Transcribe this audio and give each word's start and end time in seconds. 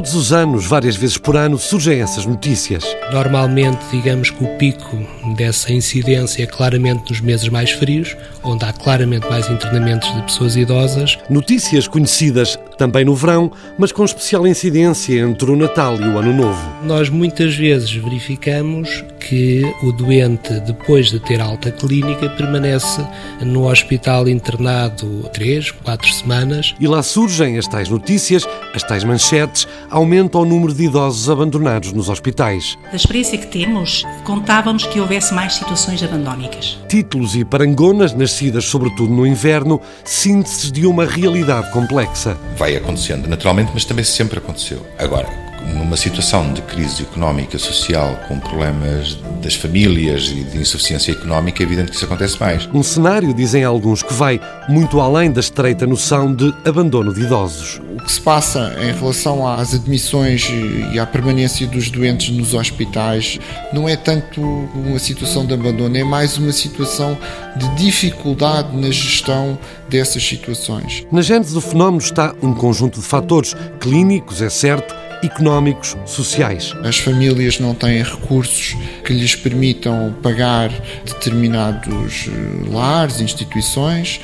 Todos 0.00 0.14
os 0.14 0.32
anos, 0.32 0.64
várias 0.64 0.96
vezes 0.96 1.18
por 1.18 1.36
ano, 1.36 1.58
surgem 1.58 2.00
essas 2.00 2.24
notícias. 2.24 2.82
Normalmente, 3.12 3.84
digamos 3.92 4.30
que 4.30 4.42
o 4.42 4.56
pico 4.56 4.96
dessa 5.36 5.74
incidência 5.74 6.42
é 6.42 6.46
claramente 6.46 7.10
nos 7.10 7.20
meses 7.20 7.50
mais 7.50 7.70
frios, 7.72 8.16
onde 8.42 8.64
há 8.64 8.72
claramente 8.72 9.28
mais 9.28 9.48
internamentos 9.50 10.12
de 10.14 10.22
pessoas 10.22 10.56
idosas. 10.56 11.18
Notícias 11.28 11.86
conhecidas 11.86 12.58
também 12.78 13.04
no 13.04 13.14
verão, 13.14 13.52
mas 13.78 13.92
com 13.92 14.04
especial 14.04 14.46
incidência 14.46 15.20
entre 15.20 15.50
o 15.50 15.56
Natal 15.56 16.00
e 16.00 16.04
o 16.04 16.18
Ano 16.18 16.32
Novo. 16.32 16.60
Nós 16.82 17.10
muitas 17.10 17.54
vezes 17.54 17.92
verificamos 17.92 19.04
que 19.20 19.62
o 19.82 19.92
doente, 19.92 20.58
depois 20.60 21.10
de 21.10 21.20
ter 21.20 21.40
alta 21.40 21.70
clínica, 21.70 22.30
permanece 22.30 23.06
no 23.42 23.70
hospital 23.70 24.28
internado 24.28 25.28
três, 25.32 25.70
quatro 25.70 26.10
semanas. 26.10 26.74
E 26.80 26.86
lá 26.86 27.02
surgem 27.02 27.58
as 27.58 27.66
tais 27.66 27.88
notícias, 27.88 28.48
as 28.74 28.82
tais 28.82 29.04
manchetes, 29.04 29.68
aumenta 29.90 30.38
o 30.38 30.44
número 30.44 30.72
de 30.72 30.84
idosos 30.84 31.28
abandonados 31.28 31.92
nos 31.92 32.08
hospitais. 32.08 32.78
Da 32.90 32.96
experiência 32.96 33.36
que 33.36 33.46
temos, 33.46 34.04
contávamos 34.24 34.86
que 34.86 35.00
houvesse 35.00 35.34
mais 35.34 35.54
situações 35.54 36.02
abandónicas. 36.02 36.78
Títulos 36.88 37.36
e 37.36 37.44
parangonas, 37.44 38.14
nascidas 38.30 38.64
sobretudo 38.64 39.12
no 39.12 39.26
inverno, 39.26 39.80
sínteses 40.04 40.70
de 40.70 40.86
uma 40.86 41.04
realidade 41.04 41.72
complexa. 41.72 42.38
Vai 42.56 42.76
acontecendo 42.76 43.28
naturalmente, 43.28 43.72
mas 43.74 43.84
também 43.84 44.04
sempre 44.04 44.38
aconteceu. 44.38 44.86
Agora, 44.96 45.49
numa 45.74 45.96
situação 45.96 46.52
de 46.52 46.62
crise 46.62 47.02
económica, 47.02 47.58
social, 47.58 48.18
com 48.28 48.38
problemas 48.38 49.18
das 49.42 49.54
famílias 49.54 50.28
e 50.28 50.44
de 50.44 50.58
insuficiência 50.58 51.12
económica, 51.12 51.62
é 51.62 51.66
evidente 51.66 51.90
que 51.90 51.96
isso 51.96 52.04
acontece 52.04 52.38
mais. 52.38 52.68
Um 52.72 52.82
cenário, 52.82 53.34
dizem 53.34 53.64
alguns, 53.64 54.02
que 54.02 54.12
vai 54.12 54.40
muito 54.68 55.00
além 55.00 55.30
da 55.30 55.40
estreita 55.40 55.86
noção 55.86 56.34
de 56.34 56.54
abandono 56.64 57.12
de 57.12 57.22
idosos. 57.22 57.80
O 57.98 58.02
que 58.02 58.12
se 58.12 58.20
passa 58.20 58.74
em 58.80 58.92
relação 58.92 59.46
às 59.46 59.74
admissões 59.74 60.48
e 60.92 60.98
à 60.98 61.06
permanência 61.06 61.66
dos 61.66 61.90
doentes 61.90 62.34
nos 62.36 62.54
hospitais 62.54 63.38
não 63.72 63.88
é 63.88 63.96
tanto 63.96 64.40
uma 64.40 64.98
situação 64.98 65.44
de 65.44 65.54
abandono, 65.54 65.96
é 65.96 66.04
mais 66.04 66.38
uma 66.38 66.52
situação 66.52 67.16
de 67.56 67.68
dificuldade 67.76 68.76
na 68.76 68.90
gestão 68.90 69.58
dessas 69.88 70.22
situações. 70.26 71.06
Na 71.10 71.22
gênese 71.22 71.52
do 71.52 71.60
fenómeno 71.60 72.02
está 72.02 72.34
um 72.42 72.54
conjunto 72.54 73.00
de 73.00 73.06
fatores 73.06 73.54
clínicos, 73.80 74.40
é 74.40 74.48
certo, 74.48 74.94
económicos, 75.22 75.96
sociais. 76.06 76.74
As 76.84 76.98
famílias 76.98 77.58
não 77.58 77.74
têm 77.74 78.02
recursos 78.02 78.76
que 79.04 79.12
lhes 79.12 79.34
permitam 79.34 80.14
pagar 80.22 80.70
determinados 81.04 82.28
eh, 82.28 82.70
lares, 82.70 83.20
instituições. 83.20 84.20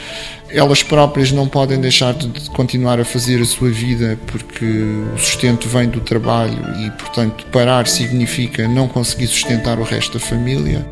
Elas 0.49 0.83
próprias 0.83 1.33
não 1.33 1.49
podem 1.49 1.81
deixar 1.81 2.15
de 2.15 2.49
continuar 2.51 3.01
a 3.01 3.05
fazer 3.05 3.41
a 3.41 3.45
sua 3.45 3.69
vida 3.69 4.19
porque 4.27 4.65
o 4.65 5.19
sustento 5.19 5.69
vem 5.69 5.89
do 5.89 6.01
trabalho 6.01 6.59
e, 6.87 6.91
portanto, 6.93 7.45
parar 7.47 7.87
significa 7.89 8.69
não 8.69 8.87
conseguir 8.87 9.27
sustentar 9.27 9.79
o 9.79 9.83
resto 9.83 10.19
da 10.19 10.25
família. 10.25 10.87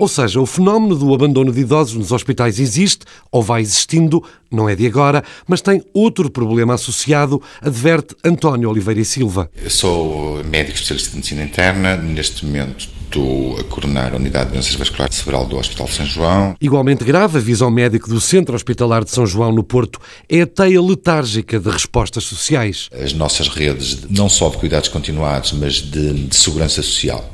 Ou 0.00 0.08
seja, 0.08 0.40
o 0.40 0.46
fenómeno 0.46 0.96
do 0.96 1.14
abandono 1.14 1.52
de 1.52 1.60
idosos 1.60 1.94
nos 1.94 2.10
hospitais 2.10 2.58
existe 2.58 3.04
ou 3.30 3.42
vai 3.42 3.60
existindo, 3.60 4.24
não 4.50 4.66
é 4.66 4.74
de 4.74 4.86
agora, 4.86 5.22
mas 5.46 5.60
tem 5.60 5.84
outro 5.92 6.30
problema 6.30 6.72
associado, 6.72 7.42
adverte 7.60 8.16
António 8.24 8.70
Oliveira 8.70 8.98
e 8.98 9.04
Silva. 9.04 9.50
Eu 9.62 9.68
sou 9.68 10.42
médico 10.42 10.76
especialista 10.76 11.10
de 11.10 11.16
medicina 11.16 11.42
interna, 11.42 11.96
neste 11.98 12.46
momento 12.46 12.88
estou 13.10 13.58
a 13.58 13.64
coordenar 13.64 14.12
a 14.12 14.16
unidade 14.16 14.46
de 14.46 14.52
doenças 14.52 14.74
vasculares 14.76 15.16
cerebral 15.16 15.44
do 15.44 15.58
Hospital 15.58 15.86
de 15.86 15.92
São 15.92 16.06
João. 16.06 16.56
Igualmente 16.60 17.04
grave, 17.04 17.38
avisa 17.38 17.66
o 17.66 17.70
médico 17.70 18.08
do 18.08 18.20
Centro 18.20 18.54
Hospitalar 18.54 19.04
de 19.04 19.10
São 19.10 19.26
João, 19.26 19.52
no 19.52 19.64
Porto, 19.64 19.98
é 20.28 20.42
a 20.42 20.46
teia 20.46 20.80
letárgica 20.80 21.58
de 21.58 21.68
respostas 21.68 22.24
sociais. 22.24 22.88
As 22.92 23.12
nossas 23.12 23.48
redes, 23.48 24.08
não 24.08 24.28
só 24.28 24.48
de 24.48 24.58
cuidados 24.58 24.88
continuados, 24.88 25.52
mas 25.52 25.74
de, 25.74 26.12
de 26.12 26.36
segurança 26.36 26.82
social, 26.82 27.28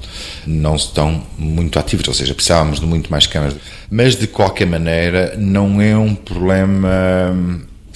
não 0.46 0.76
estão 0.76 1.22
muito 1.36 1.78
ativas, 1.78 2.08
ou 2.08 2.14
seja, 2.14 2.34
precisávamos 2.34 2.80
de 2.80 2.86
muito 2.86 3.10
mais 3.10 3.26
câmaras. 3.26 3.56
Mas, 3.90 4.16
de 4.16 4.26
qualquer 4.26 4.66
maneira, 4.66 5.36
não 5.36 5.80
é 5.80 5.96
um 5.96 6.14
problema 6.14 6.88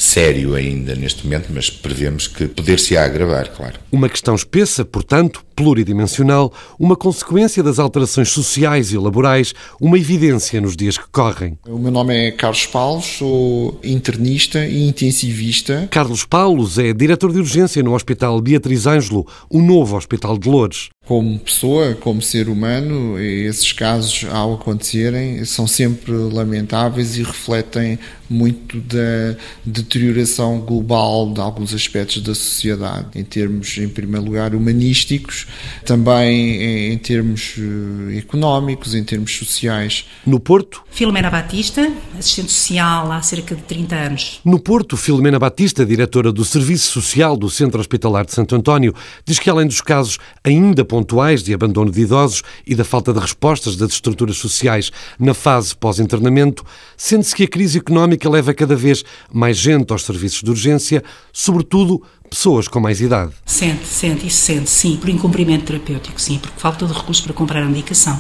sério 0.01 0.55
ainda 0.55 0.95
neste 0.95 1.25
momento, 1.25 1.49
mas 1.51 1.69
prevemos 1.69 2.27
que 2.27 2.47
poder-se 2.49 2.97
agravar, 2.97 3.49
claro. 3.49 3.79
Uma 3.93 4.09
questão 4.09 4.35
espessa, 4.35 4.83
portanto, 4.83 5.45
pluridimensional, 5.61 6.51
uma 6.79 6.97
consequência 6.97 7.63
das 7.63 7.79
alterações 7.79 8.31
sociais 8.31 8.93
e 8.93 8.97
laborais, 8.97 9.53
uma 9.79 9.99
evidência 9.99 10.59
nos 10.59 10.75
dias 10.75 10.97
que 10.97 11.05
correm. 11.13 11.59
O 11.69 11.79
meu 11.79 11.91
nome 11.93 12.15
é 12.17 12.31
Carlos 12.31 12.65
Paulo, 12.65 13.03
sou 13.03 13.79
internista 13.85 14.65
e 14.67 14.89
intensivista. 14.89 15.87
Carlos 15.91 16.25
Paulos 16.25 16.79
é 16.79 16.95
diretor 16.95 17.31
de 17.31 17.39
urgência 17.41 17.83
no 17.83 17.95
Hospital 17.95 18.41
Beatriz 18.41 18.87
Ângelo, 18.87 19.27
o 19.51 19.61
novo 19.61 19.99
Hospital 19.99 20.39
de 20.39 20.49
Lourdes. 20.49 20.89
Como 21.07 21.39
pessoa, 21.41 21.95
como 21.95 22.23
ser 22.23 22.49
humano, 22.49 23.19
esses 23.19 23.73
casos, 23.73 24.25
ao 24.31 24.55
acontecerem, 24.55 25.45
são 25.45 25.67
sempre 25.67 26.13
lamentáveis 26.13 27.17
e 27.17 27.23
refletem 27.23 27.99
muito 28.29 28.81
da 28.81 29.37
deterioração 29.65 30.61
global 30.61 31.33
de 31.33 31.41
alguns 31.41 31.75
aspectos 31.75 32.23
da 32.23 32.33
sociedade, 32.33 33.09
em 33.17 33.25
termos, 33.25 33.77
em 33.77 33.89
primeiro 33.89 34.25
lugar, 34.25 34.55
humanísticos, 34.55 35.49
também 35.85 36.93
em 36.93 36.99
termos 36.99 37.55
eh, 37.59 38.19
económicos, 38.19 38.95
em 38.95 39.05
termos 39.05 39.37
sociais. 39.37 40.07
No 40.27 40.39
Porto? 40.39 40.83
Filomena 40.91 41.31
Batista, 41.31 41.91
assistente 42.19 42.53
social 42.53 43.11
há 43.11 43.23
cerca 43.23 43.55
de 43.55 43.63
30 43.63 43.97
anos. 43.97 44.41
No 44.45 44.59
Porto, 44.59 44.97
Filomena 44.97 45.39
Batista, 45.39 45.85
diretora 45.85 46.33
do 46.33 46.45
Serviço 46.45 46.93
Social 46.93 47.37
do 47.37 47.49
Centro 47.51 47.81
Hospitalar 47.81 48.25
de 48.25 48.33
Santo 48.33 48.55
António, 48.55 48.95
diz 49.25 49.39
que 49.39 49.51
além 49.51 49.67
dos 49.67 49.81
casos 49.81 50.19
ainda 50.45 50.85
pontuais 50.85 51.43
de 51.43 51.55
abandono 51.55 51.91
de 51.91 52.01
idosos 52.01 52.43
e 52.67 52.75
da 52.75 52.85
falta 52.85 53.13
de 53.13 53.19
respostas 53.19 53.77
das 53.77 53.93
estruturas 53.93 54.37
sociais 54.37 54.91
na 55.19 55.35
fase 55.35 55.75
pós-internamento, 55.77 56.65
sente-se 56.97 57.35
que 57.35 57.45
a 57.45 57.49
crise 57.49 57.79
económica 57.79 58.29
leva 58.29 58.55
cada 58.55 58.77
vez 58.77 59.05
mais 59.33 59.57
gente 59.57 59.93
aos 59.93 60.05
serviços 60.05 60.43
de 60.43 60.51
urgência, 60.51 61.03
sobretudo 61.33 62.03
pessoas 62.31 62.69
com 62.69 62.79
mais 62.79 63.01
idade. 63.01 63.33
Sente, 63.45 63.87
sente, 63.87 64.27
isso 64.27 64.39
sente, 64.39 64.71
sim, 64.71 64.97
por 64.97 65.11
incumprimento 65.11 65.65
terapêutico, 65.65 66.21
sim, 66.21 66.39
por 66.39 66.51
falta 66.57 66.87
de 66.87 66.93
recursos 66.93 67.21
para 67.21 67.35
comprar 67.35 67.63
a 67.63 67.67
medicação. 67.67 68.19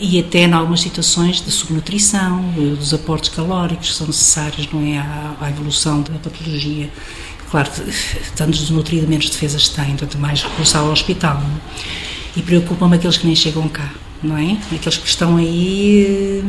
E 0.00 0.18
até 0.18 0.40
em 0.40 0.52
algumas 0.52 0.80
situações 0.80 1.40
de 1.40 1.50
subnutrição, 1.50 2.42
dos 2.52 2.92
aportes 2.92 3.30
calóricos 3.30 3.90
que 3.90 3.94
são 3.94 4.06
necessários 4.06 4.68
não 4.72 4.82
é, 4.82 4.98
à, 4.98 5.36
à 5.40 5.50
evolução 5.50 6.02
da 6.02 6.18
patologia. 6.18 6.90
Claro, 7.50 7.70
tantos 8.36 8.60
desnutridos, 8.60 9.08
menos 9.08 9.30
defesas 9.30 9.68
têm, 9.68 9.96
tanto 9.96 10.18
mais 10.18 10.42
recurso 10.42 10.76
ao 10.76 10.90
hospital. 10.90 11.40
Não? 11.40 11.60
E 12.36 12.42
preocupam-me 12.42 12.96
aqueles 12.96 13.16
que 13.16 13.26
nem 13.26 13.34
chegam 13.34 13.68
cá, 13.68 13.92
não 14.22 14.36
é? 14.36 14.58
Aqueles 14.72 14.98
que 14.98 15.08
estão 15.08 15.36
aí 15.36 16.44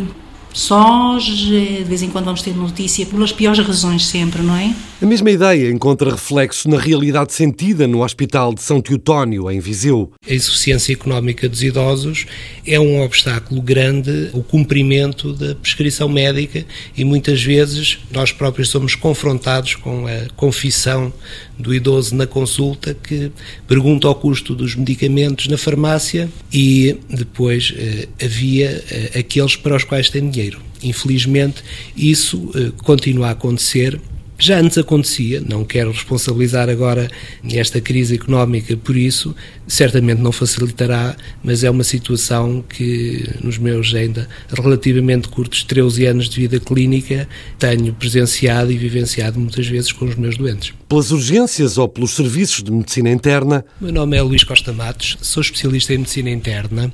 sós, 0.54 1.24
de 1.24 1.84
vez 1.84 2.02
em 2.02 2.10
quando 2.10 2.26
vamos 2.26 2.42
ter 2.42 2.56
notícia, 2.56 3.06
pelas 3.06 3.32
piores 3.32 3.60
razões 3.60 4.06
sempre, 4.06 4.42
não 4.42 4.56
é? 4.56 4.74
A 5.02 5.06
mesma 5.06 5.32
ideia 5.32 5.70
encontra 5.70 6.12
reflexo 6.12 6.68
na 6.68 6.78
realidade 6.78 7.32
sentida 7.32 7.88
no 7.88 8.04
Hospital 8.04 8.54
de 8.54 8.62
São 8.62 8.82
Teotónio, 8.82 9.50
em 9.50 9.60
Viseu. 9.60 10.12
A 10.30 10.34
insuficiência 10.34 10.92
económica 10.92 11.48
dos 11.48 11.64
idosos 11.64 12.26
é 12.68 12.78
um 12.78 13.02
obstáculo 13.02 13.62
grande 13.62 14.30
o 14.34 14.44
cumprimento 14.44 15.32
da 15.32 15.56
prescrição 15.56 16.10
médica 16.10 16.66
e 16.98 17.06
muitas 17.06 17.42
vezes 17.42 18.00
nós 18.12 18.34
próprios 18.34 18.68
somos 18.70 18.94
confrontados 18.94 19.76
com 19.76 20.06
a 20.06 20.28
confissão 20.36 21.14
do 21.58 21.74
idoso 21.74 22.14
na 22.16 22.28
consulta 22.28 22.94
que 22.94 23.32
pergunta 23.68 24.10
o 24.10 24.16
custo 24.16 24.54
dos 24.54 24.76
medicamentos 24.76 25.48
na 25.48 25.58
farmácia 25.58 26.30
e 26.52 26.98
depois 27.10 27.74
eh, 27.78 28.08
havia 28.22 28.84
eh, 28.90 29.20
aqueles 29.20 29.56
para 29.56 29.76
os 29.76 29.84
quais 29.84 30.10
tem 30.10 30.30
dinheiro. 30.30 30.39
Infelizmente, 30.82 31.64
isso 31.96 32.52
eh, 32.56 32.72
continua 32.84 33.28
a 33.28 33.32
acontecer 33.32 34.00
já 34.40 34.60
antes 34.60 34.78
acontecia, 34.78 35.42
não 35.42 35.66
quero 35.66 35.92
responsabilizar 35.92 36.70
agora 36.70 37.12
esta 37.52 37.82
crise 37.82 38.16
económica 38.16 38.76
por 38.78 38.96
isso, 38.96 39.36
certamente 39.68 40.22
não 40.22 40.32
facilitará, 40.32 41.16
mas 41.44 41.64
é 41.64 41.70
uma 41.70 41.84
situação 41.84 42.64
que 42.68 43.30
nos 43.44 43.58
meus 43.58 43.94
ainda 43.94 44.28
relativamente 44.52 45.28
curtos 45.28 45.64
13 45.64 46.06
anos 46.06 46.30
de 46.30 46.40
vida 46.40 46.60
clínica 46.60 47.28
tenho 47.58 47.94
presenciado 47.94 48.72
e 48.72 48.78
vivenciado 48.78 49.40
muitas 49.40 49.68
vezes 49.68 49.92
com 49.92 50.06
os 50.06 50.16
meus 50.16 50.38
doentes. 50.38 50.74
Pelas 50.88 51.12
urgências 51.12 51.78
ou 51.78 51.88
pelos 51.88 52.16
serviços 52.16 52.64
de 52.64 52.72
medicina 52.72 53.12
interna? 53.12 53.64
Meu 53.80 53.92
nome 53.92 54.18
é 54.18 54.22
Luís 54.22 54.44
Costa 54.44 54.74
Matos, 54.74 55.18
sou 55.22 55.42
especialista 55.42 55.94
em 55.94 56.00
medicina 56.00 56.32
interna. 56.32 56.92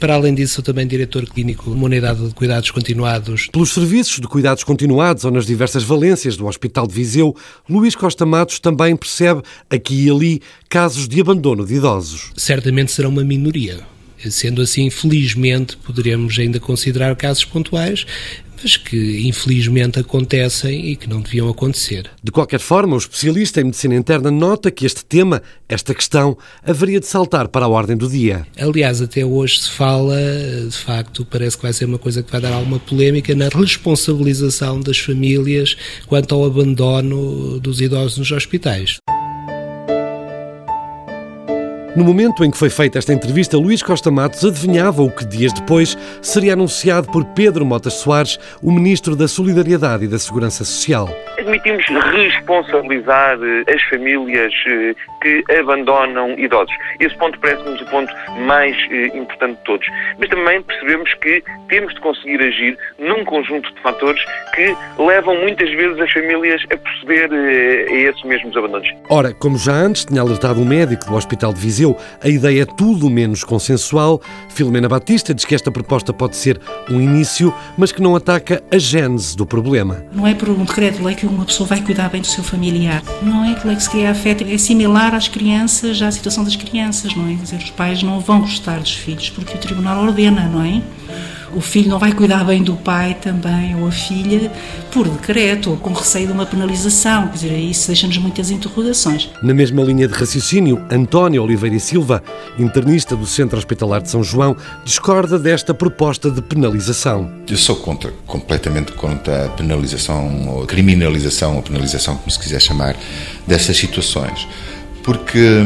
Para 0.00 0.14
além 0.14 0.34
disso, 0.34 0.54
sou 0.54 0.64
também 0.64 0.86
diretor 0.86 1.24
clínico 1.24 1.70
numa 1.70 1.84
unidade 1.84 2.26
de 2.26 2.34
cuidados 2.34 2.70
continuados. 2.70 3.46
Pelos 3.52 3.70
serviços 3.70 4.18
de 4.18 4.26
cuidados 4.26 4.64
continuados 4.64 5.24
ou 5.24 5.30
nas 5.30 5.46
diversas 5.46 5.84
valências 5.84 6.36
do 6.36 6.46
Hospital 6.46 6.77
De 6.86 6.94
Viseu, 6.94 7.34
Luís 7.68 7.94
Costa 7.94 8.24
Matos 8.24 8.58
também 8.58 8.96
percebe 8.96 9.42
aqui 9.70 10.06
e 10.06 10.10
ali 10.10 10.42
casos 10.68 11.08
de 11.08 11.20
abandono 11.20 11.64
de 11.66 11.74
idosos. 11.74 12.30
Certamente 12.36 12.92
será 12.92 13.08
uma 13.08 13.24
minoria. 13.24 13.80
Sendo 14.30 14.62
assim, 14.62 14.90
felizmente, 14.90 15.76
poderemos 15.76 16.36
ainda 16.38 16.58
considerar 16.58 17.14
casos 17.14 17.44
pontuais, 17.44 18.04
mas 18.62 18.76
que 18.76 19.26
infelizmente 19.28 19.98
acontecem 19.98 20.90
e 20.90 20.96
que 20.96 21.08
não 21.08 21.20
deviam 21.20 21.48
acontecer. 21.48 22.10
De 22.22 22.30
qualquer 22.30 22.60
forma, 22.60 22.94
o 22.94 22.98
especialista 22.98 23.60
em 23.60 23.64
medicina 23.64 23.94
interna 23.94 24.30
nota 24.30 24.70
que 24.70 24.86
este 24.86 25.04
tema, 25.04 25.42
esta 25.68 25.94
questão, 25.94 26.36
haveria 26.62 27.00
de 27.00 27.06
saltar 27.06 27.48
para 27.48 27.66
a 27.66 27.68
ordem 27.68 27.96
do 27.96 28.08
dia. 28.08 28.46
Aliás, 28.58 29.00
até 29.00 29.24
hoje 29.24 29.60
se 29.60 29.70
fala, 29.70 30.16
de 30.68 30.76
facto, 30.76 31.24
parece 31.24 31.56
que 31.56 31.62
vai 31.62 31.72
ser 31.72 31.84
uma 31.84 31.98
coisa 31.98 32.22
que 32.22 32.30
vai 32.30 32.40
dar 32.40 32.52
alguma 32.52 32.78
polémica 32.78 33.34
na 33.34 33.48
responsabilização 33.48 34.80
das 34.80 34.98
famílias 34.98 35.76
quanto 36.06 36.34
ao 36.34 36.44
abandono 36.44 37.58
dos 37.60 37.80
idosos 37.80 38.18
nos 38.18 38.32
hospitais. 38.32 38.98
No 41.98 42.04
momento 42.04 42.44
em 42.44 42.50
que 42.52 42.56
foi 42.56 42.70
feita 42.70 42.96
esta 42.96 43.12
entrevista, 43.12 43.56
Luís 43.56 43.82
Costa 43.82 44.08
Matos 44.08 44.44
adivinhava 44.44 45.02
o 45.02 45.10
que 45.10 45.26
dias 45.26 45.52
depois 45.52 45.96
seria 46.22 46.52
anunciado 46.52 47.10
por 47.10 47.24
Pedro 47.34 47.66
Motas 47.66 47.94
Soares, 47.94 48.38
o 48.62 48.70
Ministro 48.70 49.16
da 49.16 49.26
Solidariedade 49.26 50.04
e 50.04 50.06
da 50.06 50.16
Segurança 50.16 50.64
Social. 50.64 51.08
Admitimos 51.40 51.84
responsabilizar 52.12 53.36
eh, 53.42 53.74
as 53.74 53.82
famílias 53.90 54.52
eh, 54.68 54.94
que 55.20 55.44
abandonam 55.58 56.38
idosos. 56.38 56.74
Esse 57.00 57.16
ponto 57.16 57.38
parece-nos 57.40 57.80
o 57.80 57.86
ponto 57.86 58.12
mais 58.46 58.76
eh, 58.90 59.06
importante 59.16 59.56
de 59.58 59.64
todos. 59.64 59.86
Mas 60.18 60.28
também 60.28 60.62
percebemos 60.62 61.12
que 61.14 61.42
temos 61.68 61.94
de 61.94 62.00
conseguir 62.00 62.40
agir 62.42 62.78
num 62.98 63.24
conjunto 63.24 63.72
de 63.72 63.80
fatores 63.80 64.20
que 64.54 64.74
levam 64.98 65.36
muitas 65.40 65.70
vezes 65.70 65.98
as 66.00 66.10
famílias 66.12 66.62
a 66.72 66.76
proceder 66.76 67.30
a 67.32 67.92
esses 67.94 68.22
mesmos 68.24 68.56
abandonos. 68.56 68.88
Ora, 69.08 69.32
como 69.34 69.58
já 69.58 69.72
antes 69.72 70.04
tinha 70.04 70.20
alertado 70.20 70.60
o 70.60 70.64
médico 70.64 71.06
do 71.06 71.14
Hospital 71.14 71.52
de 71.52 71.60
Viseu, 71.60 71.96
a 72.22 72.28
ideia 72.28 72.62
é 72.62 72.66
tudo 72.66 73.10
menos 73.10 73.44
consensual. 73.44 74.20
Filomena 74.50 74.88
Batista 74.88 75.34
diz 75.34 75.44
que 75.44 75.54
esta 75.54 75.70
proposta 75.70 76.12
pode 76.12 76.36
ser 76.36 76.60
um 76.90 77.00
início, 77.00 77.52
mas 77.76 77.92
que 77.92 78.02
não 78.02 78.16
ataca 78.16 78.62
a 78.70 78.78
gênese 78.78 79.36
do 79.36 79.46
problema. 79.46 80.04
Não 80.12 80.26
é 80.26 80.34
por 80.34 80.48
um 80.48 80.64
decreto-lei 80.64 81.14
que 81.14 81.26
uma 81.26 81.44
pessoa 81.44 81.68
vai 81.68 81.80
cuidar 81.80 82.08
bem 82.08 82.20
do 82.20 82.26
seu 82.26 82.42
familiar. 82.42 83.02
Não 83.22 83.44
é 83.44 83.54
que 83.54 83.66
lei 83.66 83.76
que 83.76 83.82
se 83.82 83.90
cria 83.90 84.10
afeto, 84.10 84.44
é 84.44 84.58
similar 84.58 85.07
às 85.14 85.28
crianças, 85.28 86.00
à 86.02 86.10
situação 86.10 86.44
das 86.44 86.56
crianças, 86.56 87.14
não 87.14 87.28
é? 87.28 87.34
Quer 87.34 87.42
dizer, 87.42 87.56
os 87.56 87.70
pais 87.70 88.02
não 88.02 88.20
vão 88.20 88.40
gostar 88.40 88.80
dos 88.80 88.94
filhos 88.94 89.30
porque 89.30 89.54
o 89.54 89.58
tribunal 89.58 90.02
ordena, 90.02 90.48
não 90.48 90.62
é? 90.62 90.82
o 91.54 91.60
filho 91.60 91.88
não 91.88 91.98
vai 91.98 92.12
cuidar 92.12 92.44
bem 92.44 92.62
do 92.62 92.74
pai 92.74 93.16
também, 93.20 93.74
ou 93.76 93.88
a 93.88 93.90
filha, 93.90 94.50
por 94.92 95.08
decreto, 95.08 95.70
ou 95.70 95.76
com 95.76 95.92
receio 95.92 96.26
de 96.26 96.32
uma 96.32 96.46
penalização. 96.46 97.28
Quer 97.28 97.34
dizer, 97.34 97.58
isso 97.58 97.86
deixa-nos 97.88 98.18
muitas 98.18 98.50
interrogações. 98.50 99.30
Na 99.42 99.54
mesma 99.54 99.82
linha 99.82 100.06
de 100.06 100.14
raciocínio, 100.14 100.84
António 100.90 101.42
Oliveira 101.42 101.76
e 101.76 101.80
Silva, 101.80 102.22
internista 102.58 103.16
do 103.16 103.26
Centro 103.26 103.58
Hospitalar 103.58 104.02
de 104.02 104.10
São 104.10 104.22
João, 104.22 104.56
discorda 104.84 105.38
desta 105.38 105.72
proposta 105.72 106.30
de 106.30 106.42
penalização. 106.42 107.30
Eu 107.48 107.56
sou 107.56 107.76
contra, 107.76 108.12
completamente 108.26 108.92
contra 108.92 109.46
a 109.46 109.48
penalização, 109.50 110.48
ou 110.48 110.66
criminalização, 110.66 111.56
ou 111.56 111.62
penalização, 111.62 112.16
como 112.16 112.30
se 112.30 112.38
quiser 112.38 112.60
chamar, 112.60 112.96
dessas 113.46 113.76
situações. 113.76 114.46
Porque 115.02 115.64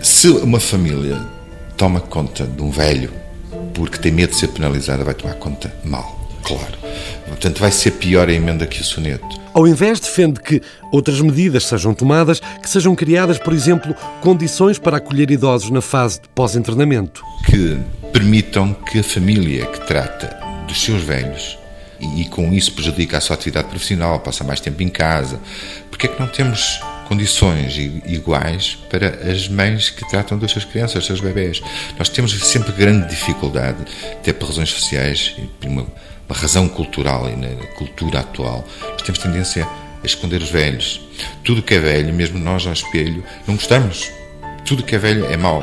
se 0.00 0.28
uma 0.28 0.60
família 0.60 1.20
toma 1.76 2.00
conta 2.00 2.46
de 2.46 2.62
um 2.62 2.70
velho 2.70 3.22
porque 3.74 3.98
tem 3.98 4.12
medo 4.12 4.30
de 4.30 4.36
ser 4.36 4.48
penalizada, 4.48 5.04
vai 5.04 5.14
tomar 5.14 5.34
conta 5.34 5.74
mal, 5.84 6.20
claro. 6.42 6.78
Portanto, 7.26 7.60
vai 7.60 7.70
ser 7.70 7.92
pior 7.92 8.28
a 8.28 8.32
emenda 8.32 8.66
que 8.66 8.80
o 8.80 8.84
soneto. 8.84 9.40
Ao 9.54 9.66
invés, 9.66 10.00
defende 10.00 10.40
que 10.40 10.60
outras 10.90 11.20
medidas 11.20 11.64
sejam 11.64 11.94
tomadas, 11.94 12.40
que 12.40 12.68
sejam 12.68 12.94
criadas, 12.94 13.38
por 13.38 13.52
exemplo, 13.52 13.94
condições 14.20 14.78
para 14.78 14.98
acolher 14.98 15.30
idosos 15.30 15.70
na 15.70 15.80
fase 15.80 16.20
de 16.20 16.28
pós-internamento. 16.34 17.22
Que 17.46 17.78
permitam 18.12 18.74
que 18.74 19.00
a 19.00 19.04
família 19.04 19.66
que 19.66 19.86
trata 19.86 20.38
dos 20.66 20.82
seus 20.82 21.02
velhos 21.02 21.58
e, 22.00 22.24
com 22.26 22.52
isso 22.52 22.72
prejudica 22.72 23.18
a 23.18 23.20
sua 23.20 23.34
atividade 23.34 23.68
profissional, 23.68 24.20
passa 24.20 24.42
mais 24.42 24.60
tempo 24.60 24.82
em 24.82 24.88
casa, 24.88 25.38
porque 25.90 26.06
é 26.06 26.10
que 26.10 26.20
não 26.20 26.28
temos 26.28 26.80
condições 27.12 27.76
iguais 28.06 28.78
para 28.88 29.30
as 29.30 29.46
mães 29.46 29.90
que 29.90 30.08
tratam 30.08 30.38
das 30.38 30.50
suas 30.50 30.64
crianças, 30.64 30.94
dos 30.94 31.06
seus 31.06 31.20
bebés. 31.20 31.60
Nós 31.98 32.08
temos 32.08 32.32
sempre 32.46 32.72
grande 32.72 33.06
dificuldade, 33.10 33.84
até 34.12 34.32
por 34.32 34.48
razões 34.48 34.70
sociais, 34.70 35.36
uma, 35.62 35.82
uma 36.26 36.34
razão 36.34 36.66
cultural 36.66 37.28
e 37.28 37.36
na 37.36 37.66
cultura 37.76 38.20
atual, 38.20 38.66
nós 38.92 39.02
temos 39.02 39.18
tendência 39.18 39.68
a 40.02 40.06
esconder 40.06 40.40
os 40.40 40.48
velhos. 40.48 41.02
Tudo 41.44 41.62
que 41.62 41.74
é 41.74 41.78
velho, 41.78 42.14
mesmo 42.14 42.38
nós 42.38 42.66
ao 42.66 42.72
espelho, 42.72 43.22
não 43.46 43.56
gostamos. 43.56 44.10
Tudo 44.64 44.82
que 44.82 44.94
é 44.94 44.98
velho 44.98 45.26
é 45.26 45.36
mau. 45.36 45.62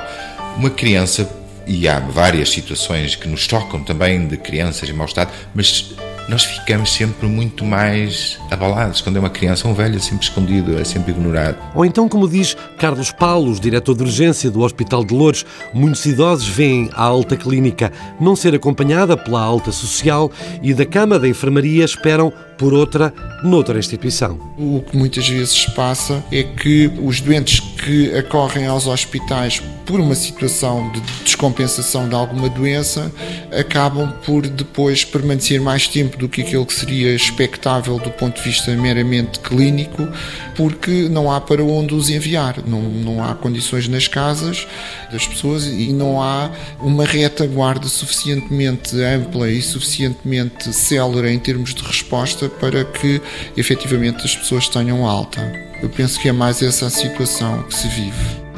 Uma 0.56 0.70
criança, 0.70 1.28
e 1.66 1.88
há 1.88 2.00
várias 2.00 2.52
situações 2.52 3.16
que 3.16 3.28
nos 3.28 3.48
tocam 3.48 3.84
também 3.84 4.28
de 4.28 4.38
crianças 4.38 4.88
em 4.88 4.94
mau 4.94 5.08
estado, 5.08 5.32
mas 5.56 5.96
nós 6.30 6.46
ficamos 6.46 6.94
sempre 6.94 7.28
muito 7.28 7.66
mais 7.66 8.40
abalados. 8.52 9.02
Quando 9.02 9.18
é 9.18 9.20
uma 9.20 9.30
criança, 9.30 9.68
um 9.68 9.74
velho 9.74 9.98
é 9.98 10.00
sempre 10.00 10.24
escondido, 10.24 10.80
é 10.80 10.84
sempre 10.84 11.12
ignorado. 11.12 11.58
Ou 11.74 11.84
então, 11.84 12.08
como 12.08 12.30
diz 12.30 12.56
Carlos 12.78 13.12
Paulos, 13.12 13.60
diretor 13.60 13.96
de 13.96 14.04
urgência 14.04 14.52
do 14.52 14.62
Hospital 14.62 15.04
de 15.04 15.14
Louros, 15.14 15.46
muitos 15.74 16.06
idosos 16.06 16.48
veem 16.48 16.90
a 16.94 17.04
alta 17.04 17.36
clínica 17.36 17.92
não 18.20 18.36
ser 18.36 18.54
acompanhada 18.54 19.18
pela 19.18 19.42
alta 19.42 19.72
social 19.72 20.32
e 20.62 20.74
da 20.74 20.86
cama 20.86 21.18
da 21.18 21.28
enfermaria 21.28 21.84
esperam 21.84 22.32
por 22.60 22.74
outra 22.74 23.14
noutra 23.42 23.80
instituição. 23.80 24.38
O 24.58 24.82
que 24.82 24.96
muitas 24.96 25.28
vezes 25.28 25.66
passa 25.68 26.24
é 26.30 26.44
que 26.44 26.92
os 27.02 27.22
doentes 27.22 27.62
que 27.62 28.14
acorrem 28.16 28.68
aos 28.68 28.86
hospitais 28.86 29.62
por 29.86 30.00
uma 30.00 30.14
situação 30.14 30.92
de 30.92 31.00
descompensação 31.24 32.08
de 32.10 32.14
alguma 32.14 32.50
doença 32.50 33.12
acabam 33.58 34.12
por 34.26 34.46
depois 34.46 35.06
permanecer 35.06 35.62
mais 35.62 35.88
tempo 35.88 36.18
do 36.20 36.28
que 36.28 36.42
aquilo 36.42 36.66
que 36.66 36.74
seria 36.74 37.16
expectável 37.16 37.98
do 37.98 38.12
ponto 38.12 38.36
de 38.36 38.50
vista 38.50 38.76
meramente 38.76 39.40
clínico, 39.40 40.08
porque 40.56 41.08
não 41.10 41.32
há 41.32 41.40
para 41.40 41.64
onde 41.64 41.96
os 41.96 42.10
enviar, 42.10 42.58
não, 42.68 42.82
não 42.82 43.24
há 43.24 43.34
condições 43.34 43.88
nas 43.88 44.08
casas 44.08 44.68
das 45.12 45.26
pessoas 45.26 45.66
e 45.66 45.94
não 45.94 46.22
há 46.22 46.52
uma 46.80 47.06
retaguarda 47.06 47.88
suficientemente 47.88 48.96
ampla 49.02 49.50
e 49.50 49.62
suficientemente 49.62 50.74
célere 50.74 51.32
em 51.32 51.40
termos 51.40 51.74
de 51.74 51.82
resposta 51.82 52.50
para 52.50 52.84
que 52.84 53.22
efetivamente 53.56 54.26
as 54.26 54.36
pessoas 54.36 54.68
tenham 54.68 55.08
alta. 55.08 55.42
Eu 55.82 55.90
penso 55.90 56.20
que 56.20 56.28
é 56.28 56.34
mais 56.34 56.62
essa 56.62 56.88
a 56.88 56.90
situação 56.90 57.64
que 57.64 57.74
se 57.74 57.88
vive. 57.88 58.49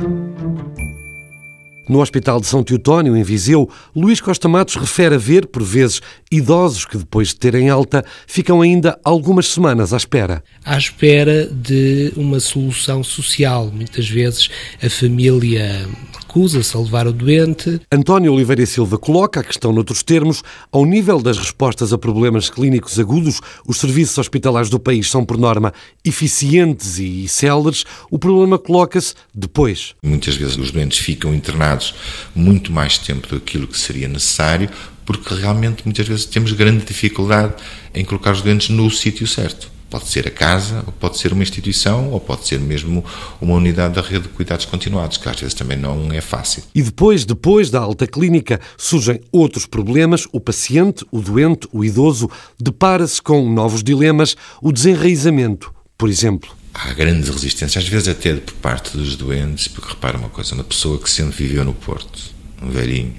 No 1.92 2.00
Hospital 2.00 2.40
de 2.40 2.48
São 2.48 2.64
Teotónio, 2.64 3.18
em 3.18 3.22
Viseu, 3.22 3.70
Luís 3.94 4.22
Costa 4.22 4.48
Matos 4.48 4.78
refere 4.78 5.18
ver, 5.18 5.48
por 5.48 5.62
vezes, 5.62 6.02
idosos 6.32 6.86
que, 6.86 6.98
depois 6.98 7.28
de 7.28 7.36
terem 7.36 7.70
alta, 7.70 8.06
ficam 8.26 8.62
ainda 8.62 8.98
algumas 9.04 9.50
semanas 9.50 9.92
à 9.92 9.98
espera. 9.98 10.42
À 10.64 10.78
espera 10.78 11.48
de 11.48 12.14
uma 12.16 12.40
solução 12.40 13.04
social. 13.04 13.70
Muitas 13.74 14.08
vezes 14.08 14.50
a 14.82 14.90
família 14.90 15.86
recusa-se 16.32 16.78
a 16.78 16.80
levar 16.80 17.08
o 17.08 17.12
doente. 17.12 17.82
António 17.92 18.32
Oliveira 18.32 18.64
e 18.64 18.66
Silva 18.66 18.98
coloca 18.98 19.42
a 19.42 19.44
questão 19.44 19.74
noutros 19.74 20.02
termos. 20.02 20.42
Ao 20.72 20.86
nível 20.86 21.22
das 21.22 21.38
respostas 21.38 21.92
a 21.92 21.98
problemas 21.98 22.50
clínicos 22.50 22.98
agudos, 22.98 23.42
os 23.68 23.78
serviços 23.78 24.18
hospitalares 24.18 24.70
do 24.70 24.80
país 24.80 25.10
são, 25.10 25.26
por 25.26 25.38
norma, 25.38 25.74
eficientes 26.06 26.98
e 27.00 27.28
céleres. 27.28 27.84
O 28.10 28.18
problema 28.18 28.58
coloca-se 28.58 29.14
depois. 29.36 29.94
Muitas 30.02 30.36
vezes 30.36 30.58
os 30.58 30.72
doentes 30.72 31.00
ficam 31.00 31.36
internados 31.36 31.94
muito 32.34 32.72
mais 32.72 32.98
tempo 32.98 33.28
do 33.28 33.42
que 33.42 33.52
aquilo 33.52 33.68
que 33.68 33.78
seria 33.78 34.08
necessário, 34.08 34.70
porque 35.06 35.34
realmente 35.36 35.84
muitas 35.84 36.08
vezes 36.08 36.26
temos 36.26 36.54
grande 36.54 36.86
dificuldade 36.86 37.56
em 37.94 38.06
colocar 38.06 38.32
os 38.32 38.42
doentes 38.42 38.70
no 38.70 38.90
sítio 38.90 39.28
certo. 39.28 39.70
Pode 39.92 40.08
ser 40.08 40.26
a 40.26 40.32
casa, 40.32 40.86
ou 40.88 40.94
pode 40.94 41.18
ser 41.18 41.34
uma 41.34 41.44
instituição, 41.44 42.12
ou 42.12 42.20
pode 42.22 42.48
ser 42.48 42.58
mesmo 42.62 43.04
uma 43.42 43.56
unidade 43.56 43.96
da 43.96 44.02
rede 44.02 44.22
de 44.22 44.30
cuidados 44.30 44.64
continuados, 44.64 45.18
que 45.18 45.28
às 45.28 45.38
vezes 45.38 45.54
também 45.54 45.78
não 45.78 46.10
é 46.14 46.22
fácil. 46.22 46.64
E 46.74 46.82
depois, 46.82 47.26
depois 47.26 47.70
da 47.70 47.82
alta 47.82 48.08
clínica, 48.08 48.62
surgem 48.78 49.20
outros 49.34 49.66
problemas. 49.66 50.26
O 50.32 50.40
paciente, 50.40 51.06
o 51.12 51.20
doente, 51.20 51.68
o 51.74 51.84
idoso, 51.84 52.32
depara-se 52.58 53.22
com 53.22 53.54
novos 53.54 53.84
dilemas, 53.84 54.34
o 54.62 54.72
desenraizamento, 54.72 55.74
por 55.98 56.08
exemplo. 56.08 56.50
Há 56.74 56.94
grandes 56.94 57.28
resistências, 57.28 57.84
às 57.84 57.90
vezes 57.90 58.08
até 58.08 58.34
por 58.36 58.54
parte 58.56 58.96
dos 58.96 59.18
doentes, 59.18 59.68
porque 59.68 59.90
repara 59.90 60.18
uma 60.18 60.30
coisa, 60.30 60.56
uma 60.56 60.64
pessoa 60.64 60.98
que 61.00 61.12
sempre 61.12 61.36
viveu 61.36 61.66
no 61.66 61.74
Porto, 61.74 62.34
um 62.64 62.70
velhinho, 62.70 63.14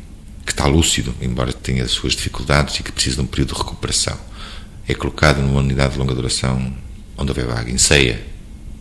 que 0.47 0.53
está 0.53 0.67
lúcido, 0.67 1.15
embora 1.21 1.53
tenha 1.53 1.85
as 1.85 1.91
suas 1.91 2.15
dificuldades 2.15 2.77
e 2.77 2.83
que 2.83 2.91
precisa 2.91 3.17
de 3.17 3.23
um 3.23 3.27
período 3.27 3.53
de 3.53 3.59
recuperação 3.61 4.32
é 4.87 4.95
colocado 4.95 5.41
numa 5.41 5.61
unidade 5.61 5.95
de 5.95 5.99
longa 5.99 6.15
duração 6.15 6.73
onde 7.17 7.31
houver 7.31 7.47
vaga, 7.47 7.71
em 7.71 7.79
ceia, 7.79 8.25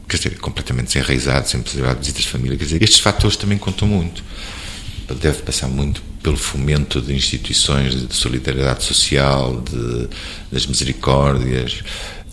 quer 0.08 0.17
dizer, 0.17 0.38
completamente 0.39 0.88
desenraizado, 0.88 1.48
sem 1.48 1.62
possibilidade 1.62 2.00
de 2.00 2.05
visitas 2.05 2.24
de 2.24 2.29
família. 2.29 2.58
Quer 2.58 2.65
dizer, 2.65 2.84
estes 2.84 3.00
fatores 3.00 3.38
também 3.38 3.58
contam 3.58 3.88
muito. 3.88 4.24
Deve 5.20 5.41
passar 5.41 5.67
muito 5.67 6.01
pelo 6.24 6.38
fomento 6.38 7.01
de 7.01 7.13
instituições 7.13 8.08
de 8.08 8.13
solidariedade 8.15 8.84
social, 8.84 9.62
de, 9.62 10.08
das 10.51 10.65
misericórdias, 10.65 11.84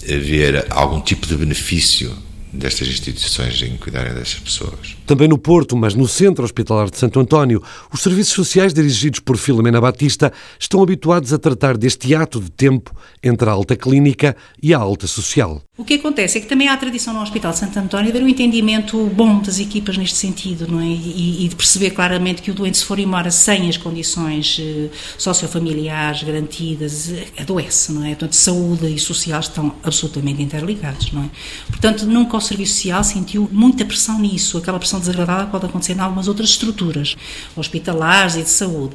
haver 0.05 0.67
algum 0.71 1.01
tipo 1.01 1.27
de 1.27 1.37
benefício 1.37 2.17
destas 2.53 2.89
instituições 2.89 3.61
em 3.63 3.77
cuidarem 3.77 4.15
destas 4.15 4.41
pessoas. 4.41 4.98
Também 5.09 5.27
no 5.27 5.39
Porto, 5.39 5.75
mas 5.75 5.95
no 5.95 6.07
Centro 6.07 6.45
Hospitalar 6.45 6.91
de 6.91 6.99
Santo 6.99 7.19
António, 7.19 7.63
os 7.91 8.03
serviços 8.03 8.35
sociais 8.35 8.75
dirigidos 8.75 9.21
por 9.21 9.39
Filomena 9.39 9.81
Batista 9.81 10.31
estão 10.61 10.83
habituados 10.83 11.33
a 11.33 11.39
tratar 11.39 11.79
deste 11.79 12.15
ato 12.15 12.39
de 12.39 12.51
tempo 12.51 12.95
entre 13.23 13.49
a 13.49 13.53
alta 13.53 13.75
clínica 13.75 14.37
e 14.63 14.75
a 14.75 14.79
alta 14.79 15.07
social. 15.07 15.63
O 15.79 15.85
que 15.85 15.95
acontece 15.95 16.37
é 16.37 16.41
que 16.43 16.47
também 16.47 16.69
há 16.69 16.75
a 16.75 16.77
tradição 16.77 17.15
no 17.15 17.23
Hospital 17.23 17.53
de 17.53 17.59
Santo 17.59 17.79
António 17.79 18.11
de 18.13 18.19
haver 18.19 18.27
um 18.27 18.29
entendimento 18.29 19.07
bom 19.15 19.41
das 19.41 19.59
equipas 19.59 19.97
neste 19.97 20.19
sentido, 20.19 20.67
não 20.69 20.81
é? 20.81 20.85
E, 20.85 21.47
e 21.47 21.49
de 21.49 21.57
perceber 21.57 21.93
claramente 21.93 22.43
que 22.43 22.51
o 22.51 22.55
doente, 22.55 22.77
se 22.77 22.85
for 22.85 22.99
embora 22.99 23.31
sem 23.31 23.69
as 23.69 23.77
condições 23.77 24.61
eh, 24.61 24.89
sociofamiliares 25.17 26.25
garantidas, 26.25 27.11
eh, 27.11 27.29
adoece, 27.39 27.93
não 27.93 28.05
é? 28.05 28.09
Portanto, 28.09 28.33
saúde 28.33 28.93
e 28.93 28.99
social 28.99 29.39
estão 29.39 29.75
absolutamente 29.83 30.43
interligados, 30.43 31.13
não 31.13 31.23
é? 31.23 31.31
Portanto, 31.69 32.05
nunca 32.05 32.37
o 32.37 32.41
Serviço 32.41 32.75
Social 32.75 33.05
sentiu 33.05 33.49
muita 33.51 33.85
pressão 33.85 34.19
nisso, 34.19 34.59
aquela 34.59 34.81
pressão 34.81 34.98
desagradável 35.01 35.49
pode 35.49 35.67
acontecer 35.67 35.95
em 35.95 36.01
algumas 36.01 36.29
outras 36.29 36.51
estruturas, 36.51 37.17
hospitalares 37.57 38.37
e 38.37 38.43
de 38.43 38.51
saúde. 38.51 38.95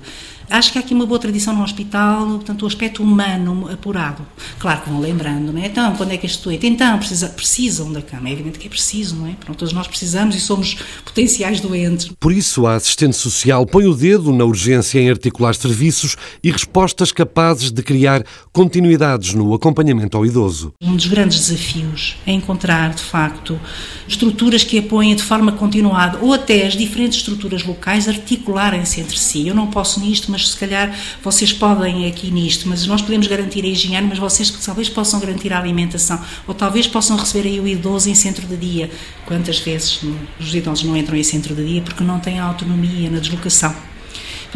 Acho 0.50 0.72
que 0.72 0.78
há 0.78 0.82
aqui 0.82 0.94
uma 0.94 1.06
boa 1.06 1.20
tradição 1.20 1.56
no 1.56 1.64
hospital, 1.64 2.26
portanto, 2.28 2.64
o 2.64 2.68
aspecto 2.68 3.02
humano 3.02 3.70
apurado. 3.72 4.26
Claro 4.60 4.82
que 4.82 4.90
vão 4.90 5.00
lembrando, 5.00 5.52
não 5.52 5.62
é? 5.62 5.68
Então, 5.68 5.96
quando 5.96 6.12
é 6.12 6.18
que 6.18 6.26
este 6.26 6.44
doente? 6.44 6.68
Então, 6.68 6.98
precisa, 6.98 7.30
precisam 7.30 7.92
da 7.92 8.02
cama. 8.02 8.30
É 8.30 8.34
evidente 8.34 8.60
que 8.60 8.68
é 8.68 8.70
preciso, 8.70 9.16
não 9.16 9.28
é? 9.28 9.34
Pronto, 9.40 9.58
todos 9.58 9.74
nós 9.74 9.88
precisamos 9.88 10.36
e 10.36 10.40
somos 10.40 10.78
potenciais 11.04 11.60
doentes. 11.60 12.12
Por 12.20 12.32
isso, 12.32 12.68
a 12.68 12.76
assistente 12.76 13.16
social 13.16 13.66
põe 13.66 13.86
o 13.86 13.96
dedo 13.96 14.32
na 14.32 14.44
urgência 14.44 15.00
em 15.00 15.10
articular 15.10 15.56
serviços 15.56 16.16
e 16.44 16.52
respostas 16.52 17.12
capazes 17.12 17.72
de 17.72 17.82
criar 17.82 18.24
continuidades 18.52 19.34
no 19.34 19.54
acompanhamento 19.54 20.18
ao 20.18 20.26
idoso. 20.26 20.74
Um 20.82 20.96
dos 20.96 21.08
grandes 21.08 21.40
desafios 21.40 22.16
é 22.26 22.32
encontrar, 22.32 22.94
de 22.94 23.04
facto, 23.04 23.60
estruturas 24.08 24.64
que 24.64 24.78
apoiem 24.78 25.16
de 25.16 25.24
forma 25.24 25.52
continuada 25.52 26.20
ou 26.22 26.34
até 26.34 26.68
as 26.68 26.76
diferentes 26.76 27.20
estruturas 27.20 27.64
locais 27.64 28.08
articularem-se 28.08 29.02
entre 29.02 29.18
si. 29.18 29.48
Eu 29.48 29.56
não 29.56 29.68
posso 29.68 30.00
nisto, 30.00 30.32
mas 30.34 30.50
se 30.50 30.58
calhar 30.58 30.94
vocês 31.24 31.54
podem 31.54 32.08
aqui 32.08 32.30
nisto, 32.32 32.68
mas 32.68 32.86
nós 32.86 33.02
podemos 33.02 33.28
garantir 33.28 33.64
a 33.64 33.68
higiene, 33.68 34.08
mas 34.08 34.20
vocês 34.20 34.50
talvez 34.50 34.90
possam 34.90 35.20
garantir 35.20 35.54
a 35.54 35.60
alimentação, 35.60 36.20
ou 36.46 36.54
talvez 36.54 36.88
possam 36.88 37.16
receber 37.16 37.48
aí 37.48 37.60
o 37.60 37.68
idoso 37.68 38.10
em 38.10 38.16
centro 38.16 38.46
de 38.46 38.58
dia. 38.58 38.92
Quantas 39.26 39.60
vezes 39.60 40.02
os 40.40 40.54
idosos 40.54 40.84
não 40.84 40.98
entram 40.98 41.16
em 41.16 41.24
centro 41.24 41.56
de 41.56 41.64
dia 41.66 41.82
porque 41.82 42.04
não 42.04 42.20
têm 42.20 42.40
autonomia 42.40 43.10
na 43.10 43.20
deslocação? 43.20 43.74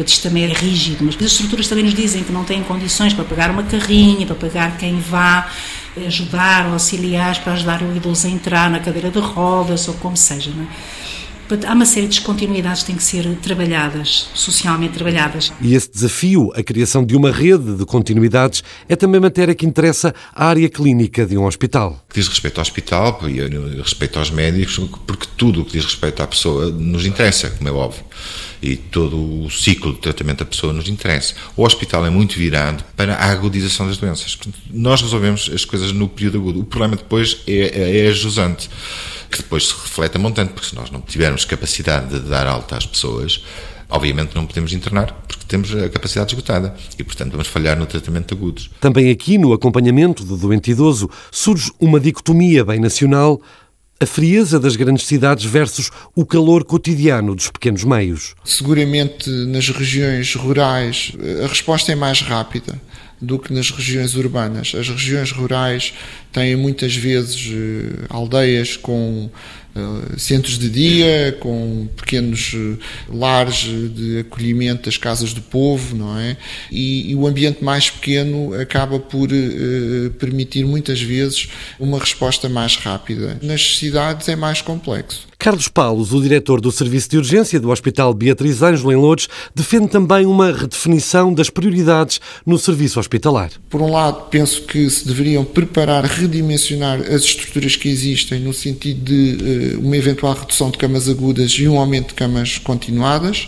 Isto 0.06 0.28
também 0.28 0.44
é 0.44 0.52
rígido, 0.52 1.04
mas 1.04 1.16
as 1.16 1.32
estruturas 1.32 1.66
também 1.66 1.82
nos 1.82 1.94
dizem 1.94 2.22
que 2.22 2.30
não 2.30 2.44
têm 2.44 2.62
condições 2.62 3.12
para 3.12 3.24
pagar 3.24 3.50
uma 3.50 3.64
carrinha, 3.64 4.26
para 4.26 4.36
pagar 4.36 4.76
quem 4.76 5.00
vá 5.00 5.48
ajudar, 6.06 6.66
auxiliares 6.66 7.38
para 7.38 7.54
ajudar 7.54 7.82
o 7.82 7.96
idoso 7.96 8.28
a 8.28 8.30
entrar 8.30 8.70
na 8.70 8.78
cadeira 8.78 9.10
de 9.10 9.18
rodas 9.18 9.88
ou 9.88 9.94
como 9.94 10.16
seja. 10.16 10.52
Não 10.54 10.62
é? 10.62 10.66
Há 11.66 11.72
uma 11.72 11.86
série 11.86 12.06
de 12.06 12.16
descontinuidades 12.16 12.82
que 12.82 12.88
têm 12.88 12.96
que 12.96 13.02
ser 13.02 13.24
trabalhadas, 13.36 14.28
socialmente 14.34 14.94
trabalhadas. 14.94 15.50
E 15.62 15.74
esse 15.74 15.90
desafio, 15.90 16.52
a 16.54 16.62
criação 16.62 17.04
de 17.04 17.16
uma 17.16 17.32
rede 17.32 17.74
de 17.74 17.86
continuidades, 17.86 18.62
é 18.88 18.94
também 18.94 19.20
matéria 19.20 19.54
que 19.54 19.64
interessa 19.64 20.14
à 20.34 20.46
área 20.46 20.68
clínica 20.68 21.24
de 21.24 21.38
um 21.38 21.46
hospital. 21.46 22.04
Diz 22.14 22.28
respeito 22.28 22.58
ao 22.58 22.62
hospital 22.62 23.20
e 23.26 23.40
respeito 23.78 24.18
aos 24.18 24.30
médicos, 24.30 24.78
porque 25.06 25.26
tudo 25.36 25.62
o 25.62 25.64
que 25.64 25.72
diz 25.72 25.84
respeito 25.84 26.22
à 26.22 26.26
pessoa 26.26 26.70
nos 26.70 27.06
interessa, 27.06 27.50
como 27.50 27.68
é 27.68 27.72
óbvio. 27.72 28.04
E 28.60 28.76
todo 28.76 29.44
o 29.44 29.50
ciclo 29.50 29.92
de 29.92 30.00
tratamento 30.00 30.38
da 30.38 30.44
pessoa 30.44 30.72
nos 30.72 30.88
interessa. 30.88 31.34
O 31.56 31.64
hospital 31.64 32.04
é 32.04 32.10
muito 32.10 32.36
virado 32.36 32.84
para 32.96 33.14
a 33.14 33.30
agudização 33.30 33.86
das 33.86 33.96
doenças. 33.96 34.38
Nós 34.70 35.00
resolvemos 35.00 35.50
as 35.52 35.64
coisas 35.64 35.92
no 35.92 36.08
período 36.08 36.38
agudo. 36.38 36.60
O 36.60 36.64
problema 36.64 36.96
depois 36.96 37.42
é, 37.46 37.52
é, 37.52 38.06
é 38.06 38.12
jusante 38.12 38.68
que 39.30 39.38
depois 39.38 39.68
se 39.68 39.74
reflete 39.74 40.16
a 40.16 40.18
montante, 40.18 40.52
porque 40.52 40.68
se 40.68 40.74
nós 40.74 40.90
não 40.90 41.00
tivermos 41.00 41.44
capacidade 41.44 42.08
de 42.08 42.28
dar 42.28 42.46
alta 42.46 42.76
às 42.76 42.86
pessoas, 42.86 43.44
obviamente 43.88 44.34
não 44.34 44.46
podemos 44.46 44.72
internar, 44.72 45.12
porque 45.26 45.44
temos 45.46 45.74
a 45.74 45.88
capacidade 45.88 46.32
esgotada 46.32 46.74
e, 46.98 47.04
portanto, 47.04 47.32
vamos 47.32 47.46
falhar 47.46 47.78
no 47.78 47.86
tratamento 47.86 48.34
de 48.34 48.40
agudos. 48.40 48.70
Também 48.80 49.10
aqui, 49.10 49.38
no 49.38 49.52
acompanhamento 49.52 50.24
do 50.24 50.36
doente 50.36 50.70
idoso, 50.70 51.10
surge 51.30 51.72
uma 51.78 52.00
dicotomia 52.00 52.64
bem 52.64 52.80
nacional 52.80 53.40
a 54.00 54.06
frieza 54.06 54.60
das 54.60 54.76
grandes 54.76 55.06
cidades 55.06 55.44
versus 55.44 55.90
o 56.14 56.24
calor 56.24 56.64
cotidiano 56.64 57.34
dos 57.34 57.50
pequenos 57.50 57.82
meios. 57.84 58.34
Seguramente 58.44 59.28
nas 59.28 59.68
regiões 59.68 60.34
rurais 60.34 61.12
a 61.44 61.48
resposta 61.48 61.92
é 61.92 61.94
mais 61.94 62.20
rápida 62.20 62.80
do 63.20 63.38
que 63.38 63.52
nas 63.52 63.70
regiões 63.70 64.14
urbanas. 64.14 64.72
As 64.74 64.88
regiões 64.88 65.32
rurais 65.32 65.92
têm 66.32 66.54
muitas 66.54 66.94
vezes 66.94 67.50
eh, 67.52 68.06
aldeias 68.08 68.76
com 68.76 69.28
eh, 69.67 69.67
centros 70.16 70.58
de 70.58 70.68
dia, 70.68 71.36
com 71.40 71.88
pequenos 71.96 72.52
eh, 72.54 72.76
lares 73.08 73.66
de 73.94 74.20
acolhimento 74.20 74.84
das 74.84 74.96
casas 74.96 75.32
do 75.32 75.40
povo, 75.40 75.96
não 75.96 76.18
é? 76.18 76.36
E, 76.70 77.10
e 77.10 77.14
o 77.14 77.26
ambiente 77.26 77.62
mais 77.62 77.90
pequeno 77.90 78.54
acaba 78.54 78.98
por 78.98 79.30
uh, 79.30 80.10
permitir 80.18 80.64
muitas 80.64 81.00
vezes 81.00 81.48
uma 81.78 81.98
resposta 81.98 82.48
mais 82.48 82.76
rápida. 82.76 83.38
Nas 83.42 83.78
cidades 83.78 84.28
é 84.28 84.36
mais 84.36 84.60
complexo. 84.60 85.27
Carlos 85.40 85.68
Paulos, 85.68 86.12
o 86.12 86.20
diretor 86.20 86.60
do 86.60 86.72
Serviço 86.72 87.10
de 87.10 87.16
Urgência 87.16 87.60
do 87.60 87.70
Hospital 87.70 88.12
Beatriz 88.12 88.60
Ângelo 88.60 88.90
em 88.90 88.96
Lourdes, 88.96 89.28
defende 89.54 89.86
também 89.86 90.26
uma 90.26 90.50
redefinição 90.50 91.32
das 91.32 91.48
prioridades 91.48 92.20
no 92.44 92.58
serviço 92.58 92.98
hospitalar. 92.98 93.52
Por 93.70 93.80
um 93.80 93.92
lado, 93.92 94.26
penso 94.30 94.62
que 94.62 94.90
se 94.90 95.06
deveriam 95.06 95.44
preparar, 95.44 96.04
redimensionar 96.04 97.00
as 97.02 97.22
estruturas 97.22 97.76
que 97.76 97.88
existem 97.88 98.40
no 98.40 98.52
sentido 98.52 99.04
de 99.04 99.76
uh, 99.76 99.78
uma 99.78 99.96
eventual 99.96 100.34
redução 100.34 100.72
de 100.72 100.78
camas 100.78 101.08
agudas 101.08 101.52
e 101.52 101.68
um 101.68 101.78
aumento 101.78 102.08
de 102.08 102.14
camas 102.14 102.58
continuadas. 102.58 103.46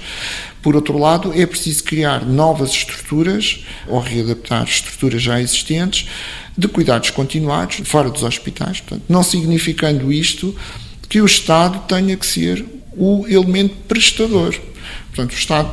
Por 0.63 0.77
outro 0.77 0.97
lado, 0.97 1.33
é 1.35 1.45
preciso 1.45 1.83
criar 1.83 2.25
novas 2.25 2.71
estruturas 2.71 3.65
ou 3.89 3.99
readaptar 3.99 4.63
estruturas 4.63 5.21
já 5.21 5.41
existentes 5.41 6.09
de 6.57 6.69
cuidados 6.69 7.11
continuados 7.11 7.81
fora 7.85 8.11
dos 8.11 8.23
hospitais. 8.23 8.81
Portanto, 8.81 9.03
não 9.09 9.25
significando 9.25 10.13
isto 10.13 10.55
que 11.11 11.21
o 11.21 11.27
Estado 11.27 11.81
tenha 11.89 12.17
que 12.17 12.25
ser 12.25 12.65
o 12.97 13.27
elemento 13.29 13.75
prestador. 13.89 14.55
Portanto, 15.09 15.33
o 15.33 15.35
Estado, 15.35 15.71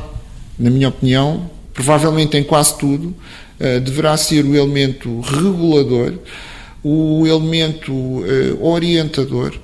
na 0.58 0.68
minha 0.68 0.88
opinião, 0.88 1.48
provavelmente 1.72 2.36
em 2.36 2.42
quase 2.42 2.76
tudo, 2.76 3.14
eh, 3.60 3.78
deverá 3.78 4.16
ser 4.16 4.44
o 4.44 4.56
elemento 4.56 5.20
regulador, 5.20 6.14
o 6.82 7.24
elemento 7.24 7.92
eh, 8.26 8.56
orientador 8.60 9.54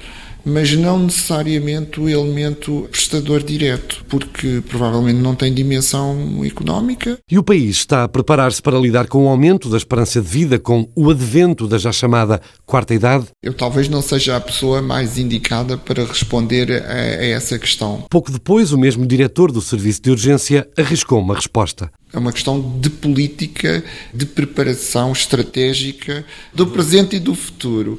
mas 0.45 0.73
não 0.77 0.99
necessariamente 0.99 2.01
o 2.01 2.09
elemento 2.09 2.89
prestador 2.91 3.43
direto, 3.43 4.05
porque 4.09 4.63
provavelmente 4.69 5.19
não 5.19 5.35
tem 5.35 5.53
dimensão 5.53 6.45
económica. 6.45 7.19
E 7.31 7.39
o 7.39 7.43
país 7.43 7.77
está 7.77 8.05
a 8.05 8.09
preparar-se 8.09 8.61
para 8.61 8.79
lidar 8.79 9.07
com 9.07 9.25
o 9.25 9.29
aumento 9.29 9.69
da 9.69 9.77
esperança 9.77 10.21
de 10.21 10.29
vida, 10.29 10.59
com 10.59 10.89
o 10.95 11.11
advento 11.11 11.67
da 11.67 11.79
já 11.79 11.93
chamada 11.93 12.41
quarta 12.67 12.95
idade? 12.95 13.27
Eu 13.43 13.55
talvez 13.55 13.89
não 13.89 14.03
seja 14.03 14.37
a 14.37 14.41
pessoa 14.41 14.83
mais 14.83 15.19
indicada 15.19 15.79
para 15.79 16.05
responder 16.05 16.71
a, 16.71 16.93
a 16.93 17.27
essa 17.27 17.59
questão. 17.59 18.05
Pouco 18.11 18.31
depois, 18.31 18.73
o 18.73 18.79
mesmo 18.79 19.07
diretor 19.07 19.51
do 19.51 19.61
Serviço 19.61 20.03
de 20.03 20.11
Urgência 20.11 20.69
arriscou 20.77 21.21
uma 21.21 21.35
resposta. 21.35 21.91
É 22.13 22.19
uma 22.19 22.33
questão 22.33 22.79
de 22.81 22.91
política, 22.91 23.83
de 24.13 24.25
preparação 24.25 25.11
estratégica 25.11 26.25
do 26.53 26.67
presente 26.69 27.17
e 27.17 27.21
do 27.21 27.35
futuro. 27.35 27.99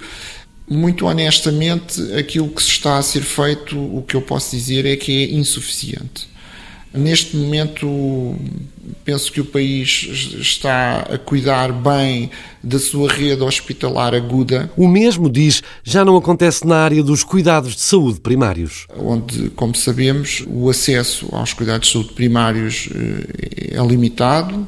Muito 0.68 1.06
honestamente, 1.06 2.02
aquilo 2.14 2.50
que 2.50 2.62
se 2.62 2.70
está 2.70 2.98
a 2.98 3.02
ser 3.02 3.22
feito, 3.22 3.78
o 3.78 4.02
que 4.02 4.16
eu 4.16 4.22
posso 4.22 4.56
dizer 4.56 4.86
é 4.86 4.96
que 4.96 5.24
é 5.24 5.36
insuficiente. 5.36 6.28
Neste 6.92 7.36
momento, 7.36 8.36
penso 9.04 9.30
que 9.30 9.42
o 9.42 9.46
país 9.46 10.08
está 10.40 11.00
a 11.02 11.18
cuidar 11.18 11.74
bem 11.74 12.32
da 12.64 12.80
sua 12.80 13.12
rede 13.12 13.44
hospitalar 13.44 14.16
aguda. 14.16 14.72
O 14.78 14.88
mesmo, 14.88 15.30
diz, 15.30 15.62
já 15.84 16.06
não 16.06 16.16
acontece 16.16 16.66
na 16.66 16.78
área 16.78 17.04
dos 17.04 17.22
cuidados 17.22 17.76
de 17.76 17.82
saúde 17.82 18.22
primários. 18.22 18.88
Onde, 18.98 19.50
como 19.50 19.76
sabemos, 19.76 20.46
o 20.48 20.70
acesso 20.70 21.28
aos 21.34 21.52
cuidados 21.52 21.88
de 21.88 21.94
saúde 21.94 22.14
primários 22.14 22.88
eh, 22.96 23.76
é 23.76 23.86
limitado, 23.86 24.66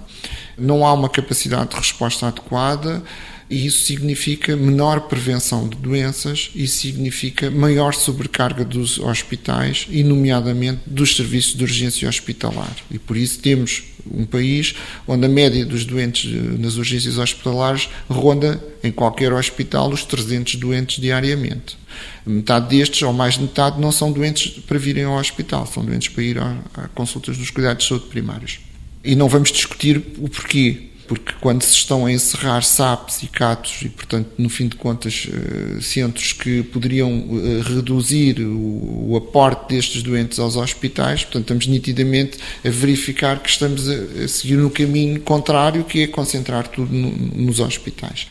não 0.57 0.85
há 0.85 0.91
uma 0.93 1.07
capacidade 1.07 1.69
de 1.69 1.77
resposta 1.77 2.27
adequada 2.27 3.01
e 3.49 3.65
isso 3.65 3.85
significa 3.85 4.55
menor 4.55 5.01
prevenção 5.01 5.67
de 5.67 5.77
doenças 5.77 6.51
e 6.53 6.67
significa 6.67 7.49
maior 7.49 7.93
sobrecarga 7.93 8.65
dos 8.65 8.99
hospitais 8.99 9.87
e, 9.89 10.03
nomeadamente, 10.03 10.81
dos 10.85 11.15
serviços 11.15 11.55
de 11.55 11.63
urgência 11.63 12.09
hospitalar. 12.09 12.75
E 12.91 12.99
por 12.99 13.15
isso 13.15 13.39
temos 13.39 13.83
um 14.11 14.25
país 14.25 14.75
onde 15.07 15.25
a 15.25 15.29
média 15.29 15.65
dos 15.65 15.85
doentes 15.85 16.33
eh, 16.33 16.57
nas 16.57 16.75
urgências 16.75 17.17
hospitalares 17.17 17.89
ronda, 18.09 18.61
em 18.83 18.91
qualquer 18.91 19.31
hospital, 19.33 19.91
os 19.91 20.03
300 20.03 20.55
doentes 20.55 21.01
diariamente. 21.01 21.77
Metade 22.25 22.77
destes, 22.77 23.01
ou 23.01 23.13
mais 23.13 23.35
de 23.35 23.41
metade, 23.41 23.79
não 23.79 23.91
são 23.91 24.11
doentes 24.11 24.61
para 24.63 24.77
virem 24.77 25.05
ao 25.05 25.17
hospital, 25.17 25.65
são 25.65 25.83
doentes 25.83 26.09
para 26.09 26.23
ir 26.23 26.37
a, 26.37 26.57
consultas 26.93 27.37
dos 27.37 27.49
cuidados 27.49 27.83
de 27.83 27.89
saúde 27.89 28.07
primários. 28.07 28.59
E 29.03 29.15
não 29.15 29.29
vamos 29.29 29.51
discutir 29.51 29.97
o 30.17 30.27
porquê 30.27 30.86
porque 31.07 31.33
quando 31.39 31.61
se 31.61 31.73
estão 31.73 32.05
a 32.05 32.11
encerrar 32.11 32.61
SAPs 32.61 33.23
e 33.23 33.27
CATOS 33.27 33.81
e, 33.83 33.89
portanto, 33.89 34.29
no 34.37 34.49
fim 34.49 34.67
de 34.67 34.75
contas, 34.75 35.27
eh, 35.31 35.81
centros 35.81 36.33
que 36.33 36.63
poderiam 36.63 37.09
eh, 37.09 37.61
reduzir 37.63 38.41
o, 38.41 39.15
aporte 39.15 39.73
destes 39.73 40.03
doentes 40.03 40.37
aos 40.37 40.57
hospitais, 40.57 41.23
portanto, 41.23 41.43
estamos 41.43 41.67
nitidamente 41.67 42.37
a 42.63 42.69
verificar 42.69 43.39
que 43.39 43.49
estamos 43.49 43.87
a, 43.87 44.27
seguir 44.27 44.57
no 44.57 44.69
caminho 44.69 45.19
contrário, 45.21 45.83
que 45.85 46.03
é 46.03 46.07
concentrar 46.07 46.67
tudo 46.67 46.93
no, 46.93 47.09
nos 47.09 47.59
hospitais. 47.59 48.27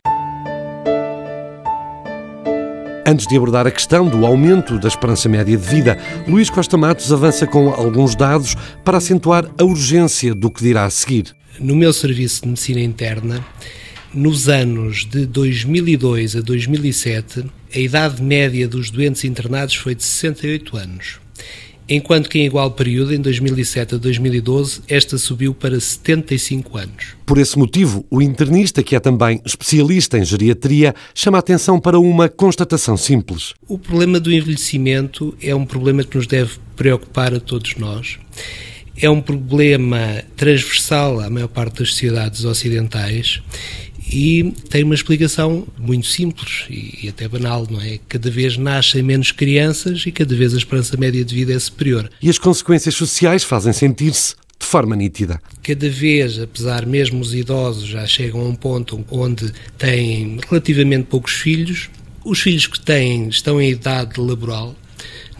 Antes 3.08 3.26
de 3.26 3.36
abordar 3.36 3.66
a 3.66 3.70
questão 3.70 4.08
do 4.08 4.26
aumento 4.26 4.78
da 4.78 4.88
esperança 4.88 5.28
média 5.28 5.56
de 5.56 5.64
vida, 5.64 5.96
Luís 6.26 6.50
Costa 6.50 6.76
Matos 6.76 7.12
avança 7.12 7.46
com 7.46 7.70
alguns 7.70 8.16
dados 8.16 8.56
para 8.84 8.98
acentuar 8.98 9.48
a 9.58 9.64
urgência 9.64 10.34
do 10.34 10.50
que 10.50 10.62
dirá 10.62 10.84
a 10.84 10.90
seguir. 10.90 11.34
No 11.58 11.74
meu 11.74 11.92
serviço 11.92 12.42
de 12.42 12.48
medicina 12.48 12.80
interna, 12.80 13.46
nos 14.12 14.48
anos 14.48 15.06
de 15.06 15.26
2002 15.26 16.36
a 16.36 16.40
2007, 16.40 17.44
a 17.74 17.78
idade 17.78 18.22
média 18.22 18.68
dos 18.68 18.90
doentes 18.90 19.24
internados 19.24 19.74
foi 19.74 19.94
de 19.94 20.04
68 20.04 20.76
anos 20.76 21.26
enquanto 21.88 22.28
que 22.28 22.38
em 22.38 22.46
igual 22.46 22.70
período, 22.70 23.14
em 23.14 23.20
2007 23.20 23.94
a 23.94 23.98
2012, 23.98 24.82
esta 24.88 25.18
subiu 25.18 25.54
para 25.54 25.78
75 25.78 26.76
anos. 26.76 27.16
Por 27.24 27.38
esse 27.38 27.58
motivo, 27.58 28.04
o 28.10 28.20
internista, 28.20 28.82
que 28.82 28.96
é 28.96 29.00
também 29.00 29.40
especialista 29.44 30.18
em 30.18 30.24
geriatria, 30.24 30.94
chama 31.14 31.38
a 31.38 31.40
atenção 31.40 31.78
para 31.78 31.98
uma 31.98 32.28
constatação 32.28 32.96
simples. 32.96 33.54
O 33.68 33.78
problema 33.78 34.18
do 34.18 34.32
envelhecimento 34.32 35.36
é 35.40 35.54
um 35.54 35.64
problema 35.64 36.04
que 36.04 36.16
nos 36.16 36.26
deve 36.26 36.52
preocupar 36.74 37.34
a 37.34 37.40
todos 37.40 37.76
nós. 37.76 38.18
É 39.00 39.10
um 39.10 39.20
problema 39.20 40.22
transversal 40.36 41.20
à 41.20 41.28
maior 41.28 41.48
parte 41.48 41.80
das 41.80 41.90
sociedades 41.90 42.44
ocidentais 42.44 43.42
e 44.10 44.54
tem 44.70 44.84
uma 44.84 44.94
explicação 44.94 45.66
muito 45.78 46.06
simples 46.06 46.64
e, 46.70 47.08
até 47.08 47.28
banal, 47.28 47.66
não 47.68 47.80
é? 47.80 47.98
Cada 48.08 48.30
vez 48.30 48.56
nascem 48.56 49.02
menos 49.02 49.32
crianças 49.32 50.04
e 50.06 50.12
cada 50.12 50.34
vez 50.34 50.54
a 50.54 50.56
esperança 50.56 50.96
média 50.96 51.24
de 51.24 51.34
vida 51.34 51.52
é 51.52 51.58
superior. 51.58 52.08
E 52.22 52.30
as 52.30 52.38
consequências 52.38 52.94
sociais 52.94 53.42
fazem 53.42 53.72
sentir-se 53.72 54.34
de 54.58 54.66
forma 54.66 54.96
nítida. 54.96 55.40
Cada 55.62 55.88
vez, 55.90 56.38
apesar 56.38 56.86
mesmo 56.86 57.20
os 57.20 57.34
idosos 57.34 57.86
já 57.86 58.06
chegam 58.06 58.40
a 58.40 58.44
um 58.44 58.54
ponto 58.54 59.04
onde 59.10 59.52
têm 59.76 60.38
relativamente 60.48 61.04
poucos 61.04 61.32
filhos, 61.32 61.90
os 62.24 62.40
filhos 62.40 62.66
que 62.66 62.80
têm 62.80 63.28
estão 63.28 63.60
em 63.60 63.70
idade 63.70 64.20
laboral, 64.20 64.74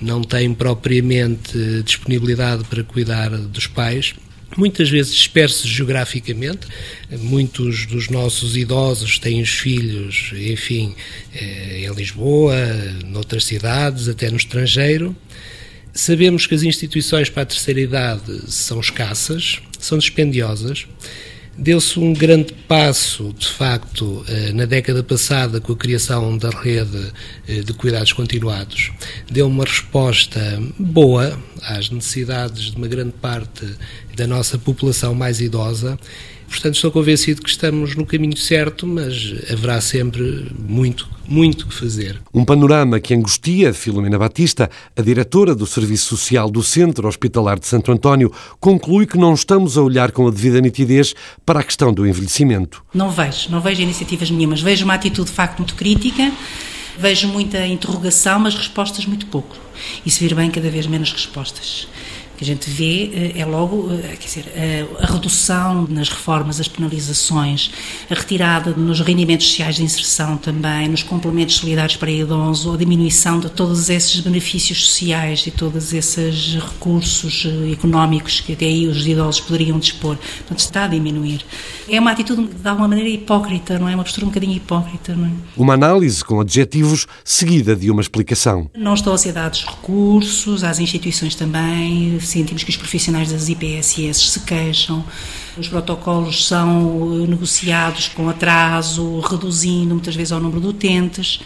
não 0.01 0.23
têm 0.23 0.53
propriamente 0.55 1.83
disponibilidade 1.83 2.65
para 2.65 2.83
cuidar 2.85 3.31
dos 3.31 3.67
pais 3.67 4.15
muitas 4.57 4.89
vezes 4.89 5.15
dispersos 5.15 5.69
geograficamente. 5.69 6.67
Muitos 7.11 7.87
dos 7.87 8.09
nossos 8.09 8.57
idosos 8.57 9.19
têm 9.19 9.43
os 9.43 9.51
filhos, 9.51 10.33
enfim, 10.35 10.95
eh, 11.35 11.85
em 11.85 11.95
Lisboa, 11.95 12.57
noutras 13.05 13.45
cidades, 13.45 14.09
até 14.09 14.31
no 14.31 14.37
estrangeiro. 14.37 15.17
Sabemos 15.93 16.47
que 16.47 16.55
as 16.55 16.63
instituições 16.63 17.31
para 17.31 17.43
a 17.43 17.47
terceira 17.47 17.81
idade 17.81 18.51
são 18.51 18.81
escassas, 18.81 19.61
são 19.79 19.99
dispendiosas 19.99 20.87
Deu-se 21.59 21.99
um 21.99 22.13
grande 22.13 22.53
passo, 22.69 23.33
de 23.33 23.49
facto, 23.49 24.23
eh, 24.29 24.53
na 24.53 24.67
década 24.67 25.03
passada 25.03 25.59
com 25.59 25.73
a 25.73 25.77
criação 25.77 26.37
da 26.37 26.51
rede 26.51 27.13
eh, 27.49 27.61
de 27.61 27.73
cuidados 27.73 28.13
continuados. 28.13 28.93
Deu 29.31 29.47
uma 29.47 29.65
resposta 29.65 30.63
boa 30.79 31.39
às 31.63 31.89
necessidades 31.89 32.71
de 32.73 32.77
uma 32.77 32.87
grande 32.87 33.13
parte 33.13 33.67
da 34.15 34.27
nossa 34.27 34.59
população 34.59 35.15
mais 35.15 35.41
idosa 35.41 35.99
Portanto, 36.49 36.75
estou 36.75 36.91
convencido 36.91 37.43
que 37.43 37.51
estamos 37.51 37.95
no 37.95 38.07
caminho 38.07 38.37
certo, 38.37 38.87
mas 38.87 39.35
haverá 39.51 39.81
sempre 39.81 40.51
muito, 40.59 41.09
muito 41.29 41.67
que 41.67 41.75
fazer. 41.75 42.21
Um 42.33 42.45
panorama 42.45 43.01
que 43.01 43.15
angustia 43.15 43.75
Filomena 43.75 44.19
Batista, 44.19 44.71
a 44.97 45.03
diretora 45.03 45.55
do 45.55 45.67
Serviço 45.67 46.17
Social 46.17 46.51
do 46.51 46.63
Centro 46.63 47.09
Hospitalar 47.09 47.59
de 47.59 47.67
Santo 47.67 47.91
António, 47.93 48.33
conclui 48.61 49.07
que 49.07 49.19
não 49.19 49.35
estamos 49.35 49.77
a 49.77 49.83
olhar 49.83 50.13
com 50.13 50.27
a 50.27 50.31
devida 50.31 50.61
nitidez 50.61 51.15
para 51.45 51.61
a 51.61 51.65
questão 51.65 51.93
do 51.93 52.07
envelhecimento. 52.07 52.83
Não 52.95 53.11
vejo, 53.11 53.51
não 53.51 53.61
vejo 53.61 53.83
iniciativas 53.83 54.31
nenhumas. 54.31 54.61
Vejo 54.61 54.85
uma 54.85 54.95
atitude 54.95 55.31
de 55.31 55.37
facto 55.37 55.59
muito 55.59 55.75
crítica. 55.75 56.33
Vejo 56.99 57.29
muita 57.29 57.67
interrogação, 57.67 58.39
mas 58.39 58.55
respostas 58.55 59.05
muito 59.05 59.27
pouco. 59.27 59.55
E 60.07 60.11
se 60.11 60.21
vir 60.21 60.35
bem, 60.35 60.51
cada 60.51 60.71
vez 60.71 60.87
menos 60.87 61.13
respostas 61.13 61.87
que 62.37 62.45
a 62.45 62.47
gente 62.47 62.69
vê 62.69 63.33
eh, 63.37 63.41
é 63.41 63.45
logo 63.45 63.91
eh, 63.93 64.17
quer 64.17 64.27
dizer, 64.27 64.53
eh, 64.55 64.87
a 65.01 65.07
redução 65.07 65.87
nas 65.89 66.09
reformas, 66.09 66.61
as 66.61 66.69
penalizações, 66.69 67.71
a 68.11 68.15
retirada 68.15 68.73
nos 68.73 69.01
rendimentos 69.01 69.47
sociais 69.47 69.77
de 69.77 69.83
inserção 69.83 70.37
também, 70.37 70.89
nos 70.89 71.03
complementos 71.03 71.57
solidários 71.57 71.97
para 71.97 72.11
idosos, 72.11 72.75
a 72.75 72.77
diminuição 72.77 73.41
de 73.41 73.49
todos 73.49 73.89
esses 73.89 74.21
benefícios 74.21 74.87
sociais 74.87 75.47
e 75.47 75.51
todos 75.51 75.93
esses 75.93 76.55
recursos 76.55 77.47
económicos 77.73 78.41
que 78.41 78.53
até 78.53 78.67
aí 78.67 78.87
os 78.87 79.07
idosos 79.07 79.41
poderiam 79.41 79.79
dispor. 79.79 80.17
Portanto, 80.17 80.59
está 80.59 80.85
a 80.85 80.89
diminuir. 80.89 81.45
É 81.89 81.99
uma 82.01 82.11
atitude, 82.11 82.49
de 82.49 82.69
alguma 82.69 82.89
maneira, 82.89 83.09
hipócrita, 83.09 83.79
não 83.79 83.89
é? 83.89 83.95
Uma 83.95 84.03
postura 84.03 84.27
um 84.27 84.29
bocadinho 84.29 84.57
hipócrita, 84.57 85.15
não 85.15 85.27
é? 85.27 85.31
Uma 85.57 85.75
análise 85.75 86.25
com 86.25 86.41
adjetivos 86.41 87.07
seguida 87.25 87.75
de 87.77 87.91
uma 87.91 88.01
explicação. 88.01 88.69
Não 88.77 88.95
estão 88.95 89.13
a 89.13 89.19
ser 89.19 89.33
dados 89.33 89.65
recursos 89.65 90.65
às 90.65 90.79
instituições 90.79 91.35
também, 91.35 92.19
sentimos 92.27 92.63
que 92.65 92.71
os 92.71 92.77
profissionais 92.77 93.31
das 93.31 93.49
IPSS 93.49 94.31
se 94.31 94.41
queixam, 94.41 95.05
os 95.57 95.69
protocolos 95.69 96.47
são 96.47 97.23
eh, 97.23 97.27
negociados 97.27 98.09
com 98.09 98.29
atraso, 98.29 99.21
reduzindo 99.21 99.95
muitas 99.95 100.15
vezes 100.15 100.33
o 100.33 100.41
número 100.41 100.61
de 100.61 100.67
utentes 100.69 101.41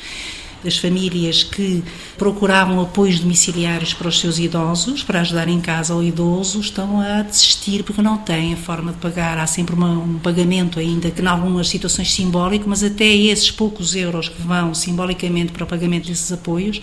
das 0.62 0.76
famílias 0.76 1.42
que 1.42 1.82
procuravam 2.16 2.80
apoios 2.80 3.20
domiciliários 3.20 3.94
para 3.94 4.08
os 4.08 4.18
seus 4.18 4.38
idosos, 4.38 5.02
para 5.02 5.20
ajudar 5.20 5.48
em 5.48 5.60
casa 5.60 5.94
ao 5.94 6.02
idoso, 6.02 6.60
estão 6.60 7.00
a 7.00 7.22
desistir 7.22 7.82
porque 7.82 8.02
não 8.02 8.18
têm 8.18 8.54
a 8.54 8.56
forma 8.56 8.92
de 8.92 8.98
pagar. 8.98 9.38
Há 9.38 9.46
sempre 9.46 9.74
uma, 9.74 9.90
um 9.90 10.18
pagamento, 10.18 10.78
ainda 10.78 11.10
que 11.10 11.22
em 11.22 11.26
algumas 11.26 11.68
situações 11.68 12.12
simbólico, 12.12 12.68
mas 12.68 12.82
até 12.82 13.06
esses 13.06 13.50
poucos 13.50 13.94
euros 13.94 14.28
que 14.28 14.42
vão 14.42 14.74
simbolicamente 14.74 15.52
para 15.52 15.64
o 15.64 15.66
pagamento 15.66 16.08
desses 16.08 16.30
apoios 16.32 16.80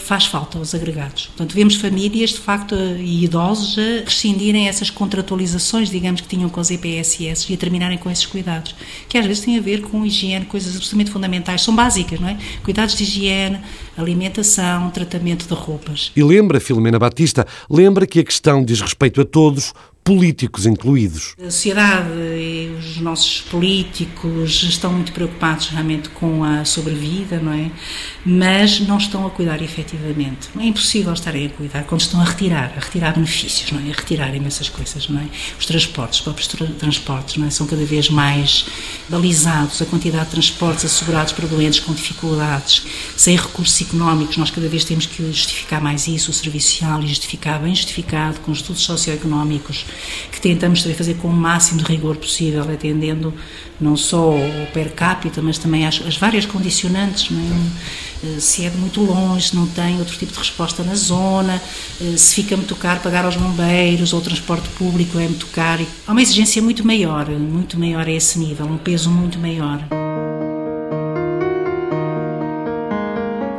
faz 0.00 0.24
falta 0.24 0.58
aos 0.58 0.74
agregados. 0.74 1.26
Portanto, 1.26 1.54
vemos 1.54 1.76
famílias, 1.76 2.30
de 2.30 2.38
facto, 2.38 2.74
e 2.74 3.24
idosos 3.24 3.78
a 3.78 4.04
rescindirem 4.04 4.68
essas 4.68 4.90
contratualizações, 4.90 5.90
digamos, 5.90 6.20
que 6.20 6.28
tinham 6.28 6.48
com 6.48 6.60
as 6.60 6.70
EPSS 6.70 7.50
e 7.50 7.54
a 7.54 7.56
terminarem 7.56 7.98
com 7.98 8.10
esses 8.10 8.26
cuidados, 8.26 8.74
que 9.08 9.16
às 9.16 9.26
vezes 9.26 9.44
têm 9.44 9.58
a 9.58 9.60
ver 9.60 9.82
com 9.82 10.04
higiene, 10.04 10.46
coisas 10.46 10.74
absolutamente 10.74 11.10
fundamentais, 11.10 11.62
são 11.62 11.74
básicas, 11.74 12.18
não 12.18 12.28
é? 12.28 12.36
Cuidados 12.64 12.96
de 12.96 13.04
higiene, 13.04 13.19
alimentação, 13.96 14.90
tratamento 14.90 15.46
de 15.46 15.54
roupas. 15.54 16.12
E 16.16 16.22
lembra, 16.22 16.60
Filomena 16.60 16.98
Batista, 16.98 17.46
lembra 17.68 18.06
que 18.06 18.20
a 18.20 18.24
questão 18.24 18.64
diz 18.64 18.80
respeito 18.80 19.20
a 19.20 19.24
todos, 19.24 19.72
políticos 20.02 20.66
incluídos. 20.66 21.34
A 21.38 21.44
sociedade 21.44 22.08
e 22.12 22.76
os 22.90 23.00
nossos 23.00 23.40
políticos 23.42 24.62
estão 24.62 24.92
muito 24.92 25.12
preocupados 25.12 25.68
realmente 25.68 26.08
com 26.10 26.42
a 26.44 26.64
sobrevida, 26.64 27.38
não 27.38 27.52
é? 27.52 27.70
Mas 28.24 28.80
não 28.80 28.98
estão 28.98 29.26
a 29.26 29.30
cuidar 29.30 29.62
efetivamente. 29.62 30.48
É 30.58 30.64
impossível 30.64 31.12
estarem 31.12 31.46
a 31.46 31.50
cuidar 31.50 31.84
quando 31.84 32.00
estão 32.00 32.20
a 32.20 32.24
retirar, 32.24 32.72
a 32.76 32.80
retirar 32.80 33.14
benefícios, 33.14 33.70
não 33.72 33.80
é? 33.80 33.90
A 33.90 33.94
retirar 33.94 34.34
imensas 34.34 34.68
coisas, 34.68 35.08
não 35.08 35.20
é? 35.20 35.26
Os 35.58 35.66
transportes, 35.66 36.18
os 36.18 36.24
próprios 36.24 36.48
transportes, 36.78 37.36
não 37.36 37.46
é? 37.46 37.50
São 37.50 37.66
cada 37.66 37.84
vez 37.84 38.08
mais 38.10 38.66
balizados, 39.08 39.80
a 39.80 39.86
quantidade 39.86 40.26
de 40.26 40.30
transportes 40.32 40.84
assegurados 40.84 41.32
para 41.32 41.46
doentes 41.46 41.80
com 41.80 41.92
dificuldades, 41.92 42.84
sem 43.16 43.36
recursos 43.36 43.80
económicos, 43.80 44.36
nós 44.36 44.50
cada 44.50 44.68
vez 44.68 44.84
temos 44.84 45.06
que 45.06 45.24
justificar 45.26 45.80
mais 45.80 46.06
isso, 46.06 46.30
o 46.30 46.34
serviço 46.34 46.70
social, 46.70 47.02
e 47.02 47.06
justificar 47.08 47.60
bem 47.60 47.74
justificado, 47.74 48.40
com 48.40 48.52
estudos 48.52 48.82
socioeconómicos 48.82 49.84
que 50.30 50.40
tentamos 50.40 50.82
fazer 50.82 51.14
com 51.14 51.28
o 51.28 51.32
máximo 51.32 51.78
de 51.82 51.84
rigor 51.84 52.16
possível, 52.16 52.64
atendendo 52.80 53.34
não 53.78 53.96
só 53.96 54.30
o 54.30 54.66
per 54.72 54.92
capita, 54.92 55.42
mas 55.42 55.58
também 55.58 55.86
as, 55.86 56.00
as 56.06 56.16
várias 56.16 56.46
condicionantes, 56.46 57.30
é? 57.30 58.26
Eh, 58.26 58.40
se 58.40 58.64
é 58.64 58.70
de 58.70 58.76
muito 58.76 59.00
longe, 59.00 59.48
se 59.48 59.56
não 59.56 59.66
tem 59.66 59.98
outro 59.98 60.16
tipo 60.16 60.32
de 60.32 60.38
resposta 60.38 60.82
na 60.82 60.94
zona, 60.94 61.60
eh, 62.00 62.16
se 62.16 62.34
fica 62.34 62.56
muito 62.56 62.74
caro 62.76 63.00
pagar 63.00 63.24
aos 63.24 63.36
bombeiros 63.36 64.12
ou 64.12 64.20
o 64.20 64.22
transporte 64.22 64.68
público 64.70 65.18
é 65.18 65.24
muito 65.24 65.46
caro. 65.48 65.86
Há 66.06 66.12
uma 66.12 66.22
exigência 66.22 66.60
muito 66.60 66.86
maior, 66.86 67.28
muito 67.28 67.78
maior 67.78 68.06
a 68.06 68.10
esse 68.10 68.38
nível, 68.38 68.66
um 68.66 68.78
peso 68.78 69.10
muito 69.10 69.38
maior. 69.38 69.80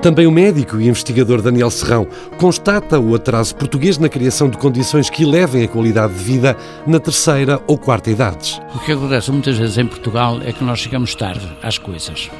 Também 0.02 0.26
o 0.26 0.32
médico 0.32 0.82
e 0.82 0.88
investigador 0.88 1.44
Daniel 1.44 1.70
Serrão 1.70 2.08
constata 2.40 3.00
o 3.00 3.14
atraso 3.14 3.56
português 3.56 4.00
na 4.00 4.10
criação 4.10 4.50
de 4.50 4.58
condições 4.58 5.12
que 5.12 5.22
elevem 5.22 5.64
a 5.64 5.68
qualidade 5.68 6.16
de 6.16 6.24
vida 6.24 6.58
na 6.88 7.00
terceira 7.00 7.62
ou 7.68 7.78
quarta 7.78 8.10
idades. 8.10 8.60
O 8.74 8.80
que 8.80 8.94
acontece 8.94 9.32
muitas 9.32 9.60
vezes 9.60 9.78
em 9.78 9.86
Portugal 9.86 10.40
é 10.44 10.52
que 10.52 10.64
nós 10.64 10.80
chegamos 10.80 11.14
tarde 11.14 11.48
às 11.62 11.78
coisas. 11.78 12.32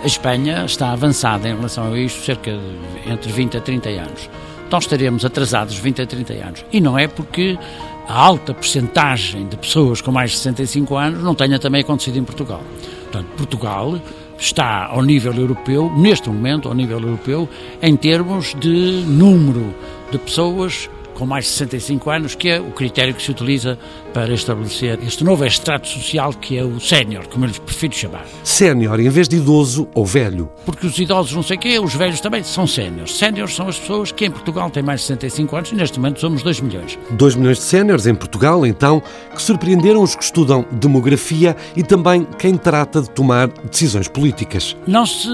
A 0.00 0.06
Espanha 0.06 0.64
está 0.64 0.92
avançada 0.92 1.48
em 1.48 1.56
relação 1.56 1.92
a 1.92 1.98
isto 1.98 2.24
cerca 2.24 2.52
de 2.52 3.12
entre 3.12 3.32
20 3.32 3.56
a 3.56 3.60
30 3.60 3.88
anos. 3.88 4.30
Então 4.68 4.78
estaremos 4.78 5.24
atrasados 5.24 5.74
20 5.76 6.02
a 6.02 6.06
30 6.06 6.32
anos. 6.34 6.64
E 6.72 6.80
não 6.80 6.96
é 6.96 7.08
porque 7.08 7.58
a 8.06 8.14
alta 8.14 8.54
percentagem 8.54 9.48
de 9.48 9.56
pessoas 9.56 10.00
com 10.00 10.12
mais 10.12 10.30
de 10.30 10.36
65 10.36 10.96
anos 10.96 11.24
não 11.24 11.34
tenha 11.34 11.58
também 11.58 11.80
acontecido 11.80 12.16
em 12.16 12.24
Portugal. 12.24 12.62
Portanto, 13.10 13.26
Portugal 13.36 14.00
está 14.42 14.86
ao 14.86 15.02
nível 15.02 15.32
europeu, 15.34 15.90
neste 15.96 16.28
momento, 16.28 16.68
ao 16.68 16.74
nível 16.74 17.00
europeu, 17.00 17.48
em 17.80 17.96
termos 17.96 18.54
de 18.58 19.04
número 19.06 19.72
de 20.10 20.18
pessoas 20.18 20.90
com 21.22 21.26
mais 21.26 21.44
de 21.44 21.52
65 21.52 22.10
anos, 22.10 22.34
que 22.34 22.48
é 22.48 22.60
o 22.60 22.72
critério 22.72 23.14
que 23.14 23.22
se 23.22 23.30
utiliza 23.30 23.78
para 24.12 24.34
estabelecer 24.34 24.98
este 25.06 25.22
novo 25.22 25.44
extrato 25.44 25.86
social 25.86 26.32
que 26.32 26.58
é 26.58 26.64
o 26.64 26.80
sénior, 26.80 27.28
como 27.28 27.44
eu 27.44 27.48
lhes 27.48 27.60
prefiro 27.60 27.94
chamar. 27.94 28.26
Sénior 28.42 28.98
em 28.98 29.08
vez 29.08 29.28
de 29.28 29.36
idoso 29.36 29.88
ou 29.94 30.04
velho. 30.04 30.50
Porque 30.66 30.84
os 30.84 30.98
idosos 30.98 31.32
não 31.32 31.42
sei 31.44 31.56
o 31.56 31.60
quê, 31.60 31.78
os 31.78 31.94
velhos 31.94 32.20
também 32.20 32.42
são 32.42 32.66
séniores. 32.66 33.16
Séniores 33.16 33.54
são 33.54 33.68
as 33.68 33.78
pessoas 33.78 34.10
que 34.10 34.24
em 34.24 34.32
Portugal 34.32 34.68
têm 34.68 34.82
mais 34.82 35.02
de 35.02 35.06
65 35.06 35.56
anos 35.56 35.70
e 35.70 35.76
neste 35.76 36.00
momento 36.00 36.18
somos 36.18 36.42
2 36.42 36.60
milhões. 36.60 36.98
2 37.12 37.36
milhões 37.36 37.58
de 37.58 37.64
séniores 37.64 38.08
em 38.08 38.14
Portugal, 38.16 38.66
então, 38.66 39.00
que 39.32 39.40
surpreenderam 39.40 40.02
os 40.02 40.16
que 40.16 40.24
estudam 40.24 40.66
demografia 40.72 41.56
e 41.76 41.84
também 41.84 42.26
quem 42.36 42.56
trata 42.56 43.00
de 43.00 43.10
tomar 43.10 43.46
decisões 43.70 44.08
políticas. 44.08 44.76
Não 44.88 45.06
se 45.06 45.28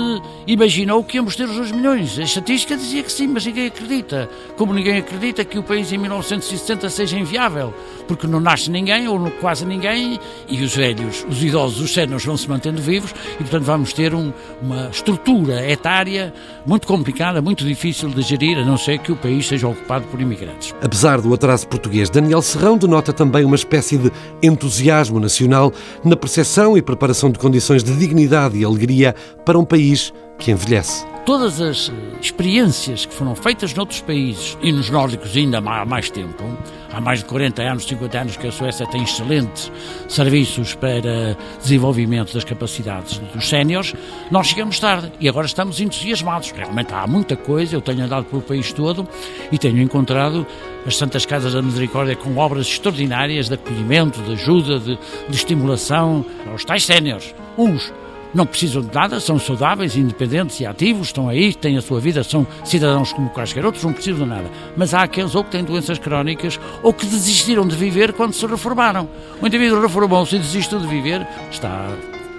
imaginou 0.47 1.03
que 1.03 1.17
íamos 1.17 1.35
ter 1.35 1.45
os 1.45 1.57
2 1.57 1.73
milhões. 1.73 2.19
A 2.19 2.25
estatística 2.25 2.77
dizia 2.77 3.03
que 3.03 3.11
sim, 3.11 3.27
mas 3.27 3.47
ninguém 3.47 3.69
acredita. 3.69 4.29
Como 4.55 4.75
ninguém 4.75 4.99
acredita 4.99 5.45
que 5.45 5.59
o 5.59 5.63
país 5.63 5.78
em 5.81 5.99
1960 5.99 6.91
seja 6.91 7.19
inviável, 7.19 7.73
porque 8.07 8.27
não 8.27 8.41
nasce 8.41 8.71
ninguém, 8.71 9.07
ou 9.07 9.31
quase 9.41 9.65
ninguém, 9.65 10.19
e 10.49 10.63
os 10.63 10.75
velhos, 10.75 11.25
os 11.29 11.43
idosos, 11.43 11.81
os 11.81 11.95
séniores 11.95 12.25
vão 12.25 12.37
se 12.37 12.49
mantendo 12.49 12.83
vivos, 12.83 13.15
e 13.35 13.39
portanto 13.39 13.65
vamos 13.65 13.93
ter 13.93 14.15
um, 14.15 14.33
uma 14.61 14.89
estrutura 14.91 15.71
etária 15.71 16.35
muito 16.67 16.87
complicada, 16.87 17.41
muito 17.41 17.65
difícil 17.65 18.09
de 18.09 18.23
gerir, 18.23 18.59
a 18.59 18.65
não 18.65 18.77
ser 18.77 18.99
que 18.99 19.13
o 19.13 19.17
país 19.17 19.47
seja 19.47 19.69
ocupado 19.69 20.05
por 20.07 20.21
imigrantes. 20.21 20.75
Apesar 20.83 21.21
do 21.21 21.33
atraso 21.33 21.69
português, 21.69 22.11
Daniel 22.11 22.43
Serrão 22.43 22.77
denota 22.77 23.13
também 23.13 23.45
uma 23.45 23.57
espécie 23.57 23.97
de 23.97 24.11
entusiasmo 24.43 25.21
nacional 25.21 25.73
na 26.05 26.17
percepção 26.17 26.77
e 26.77 26.83
preparação 26.83 27.31
de 27.31 27.39
condições 27.39 27.85
de 27.85 27.97
dignidade 27.97 28.59
e 28.59 28.65
alegria 28.65 29.15
para 29.45 29.59
um 29.59 29.65
país 29.65 30.13
que 30.39 30.51
envelhece 30.51 31.05
todas 31.29 31.61
as 31.61 31.93
experiências 32.23 33.05
que 33.05 33.13
foram 33.13 33.35
feitas 33.35 33.75
noutros 33.75 34.01
países 34.01 34.57
e 34.63 34.73
nos 34.73 34.89
nórdicos 34.89 35.37
ainda 35.37 35.59
há 35.59 35.85
mais 35.85 36.09
tempo, 36.09 36.43
há 36.91 37.03
mais 37.03 37.19
de 37.19 37.27
40 37.27 37.61
anos, 37.61 37.85
50 37.85 38.19
anos 38.19 38.37
que 38.39 38.47
a 38.47 38.51
Suécia 38.51 38.87
tem 38.87 39.03
excelentes 39.03 39.71
serviços 40.09 40.75
para 40.75 41.37
desenvolvimento 41.61 42.33
das 42.33 42.45
capacidades 42.45 43.19
dos 43.19 43.47
séniores, 43.47 43.95
nós 44.31 44.47
chegamos 44.47 44.81
tarde 44.81 45.13
e 45.21 45.29
agora 45.29 45.45
estamos 45.45 45.83
entusiasmados. 45.83 46.51
Realmente 46.51 46.95
há 46.95 47.07
muita 47.07 47.37
coisa, 47.37 47.77
eu 47.77 47.83
tenho 47.83 48.03
andado 48.03 48.25
pelo 48.25 48.41
país 48.41 48.73
todo 48.73 49.07
e 49.53 49.59
tenho 49.59 49.83
encontrado 49.83 50.47
as 50.87 50.97
Santas 50.97 51.27
Casas 51.27 51.53
da 51.53 51.61
Misericórdia 51.61 52.17
com 52.17 52.39
obras 52.39 52.67
extraordinárias 52.67 53.49
de 53.49 53.55
acolhimento, 53.55 54.19
de 54.23 54.33
ajuda, 54.33 54.79
de, 54.79 54.99
de 55.29 55.37
estimulação 55.37 56.25
aos 56.51 56.65
tais 56.65 56.87
séniores. 56.87 57.35
Uns 57.59 57.93
não 58.35 58.47
precisam 58.47 58.83
de 58.83 58.95
nada, 58.95 59.21
são 59.21 59.39
saudáveis, 59.39 59.97
independentes 59.97 60.61
e 60.61 60.67
ativos, 60.67 61.09
estão 61.09 61.29
aí, 61.29 61.55
têm 61.55 61.77
a 61.77 61.83
sua 61.83 62.01
vida, 62.01 62.23
são 62.23 62.47
cidadãos 62.65 63.13
como 63.13 63.31
quaisquer 63.31 63.65
outros, 63.65 63.85
não 63.85 63.93
precisam 63.93 64.25
de 64.25 64.31
nada. 64.35 64.51
Mas 64.77 64.95
há 64.95 65.03
aqueles 65.03 65.35
ou 65.35 65.45
que 65.45 65.51
têm 65.51 65.65
doenças 65.65 65.99
crónicas 65.99 66.59
ou 66.83 66.93
que 66.93 67.07
desistiram 67.07 67.67
de 67.67 67.77
viver 67.77 68.13
quando 68.13 68.33
se 68.33 68.47
reformaram. 68.47 69.09
O 69.41 69.47
indivíduo 69.47 69.81
reformou-se 69.81 70.37
e 70.37 70.39
desistiu 70.39 70.79
de 70.79 70.87
viver, 70.87 71.27
está 71.51 71.89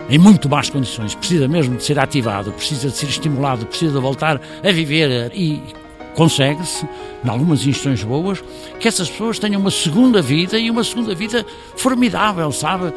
em 0.10 0.17
muito 0.17 0.49
más 0.49 0.69
condições, 0.69 1.13
precisa 1.13 1.47
mesmo 1.47 1.78
de 1.78 1.84
ser 1.84 1.99
ativado, 1.99 2.52
precisa 2.52 2.89
de 2.89 2.97
ser 2.97 3.08
estimulado, 3.08 3.65
precisa 3.65 3.93
de 3.93 3.99
voltar 3.99 4.41
a 4.63 4.71
viver 4.71 5.32
e 5.36 5.62
consegue-se, 6.15 6.86
em 7.23 7.30
algumas 7.30 7.60
instituições 7.60 8.04
boas, 8.04 8.43
que 8.80 8.88
essas 8.88 9.10
pessoas 9.10 9.39
tenham 9.39 9.62
uma 9.62 9.71
segunda 9.71 10.21
vida 10.21 10.58
e 10.58 10.69
uma 10.69 10.84
segunda 10.84 11.13
vida 11.13 11.45
formidável, 11.78 12.52
sabe? 12.52 12.91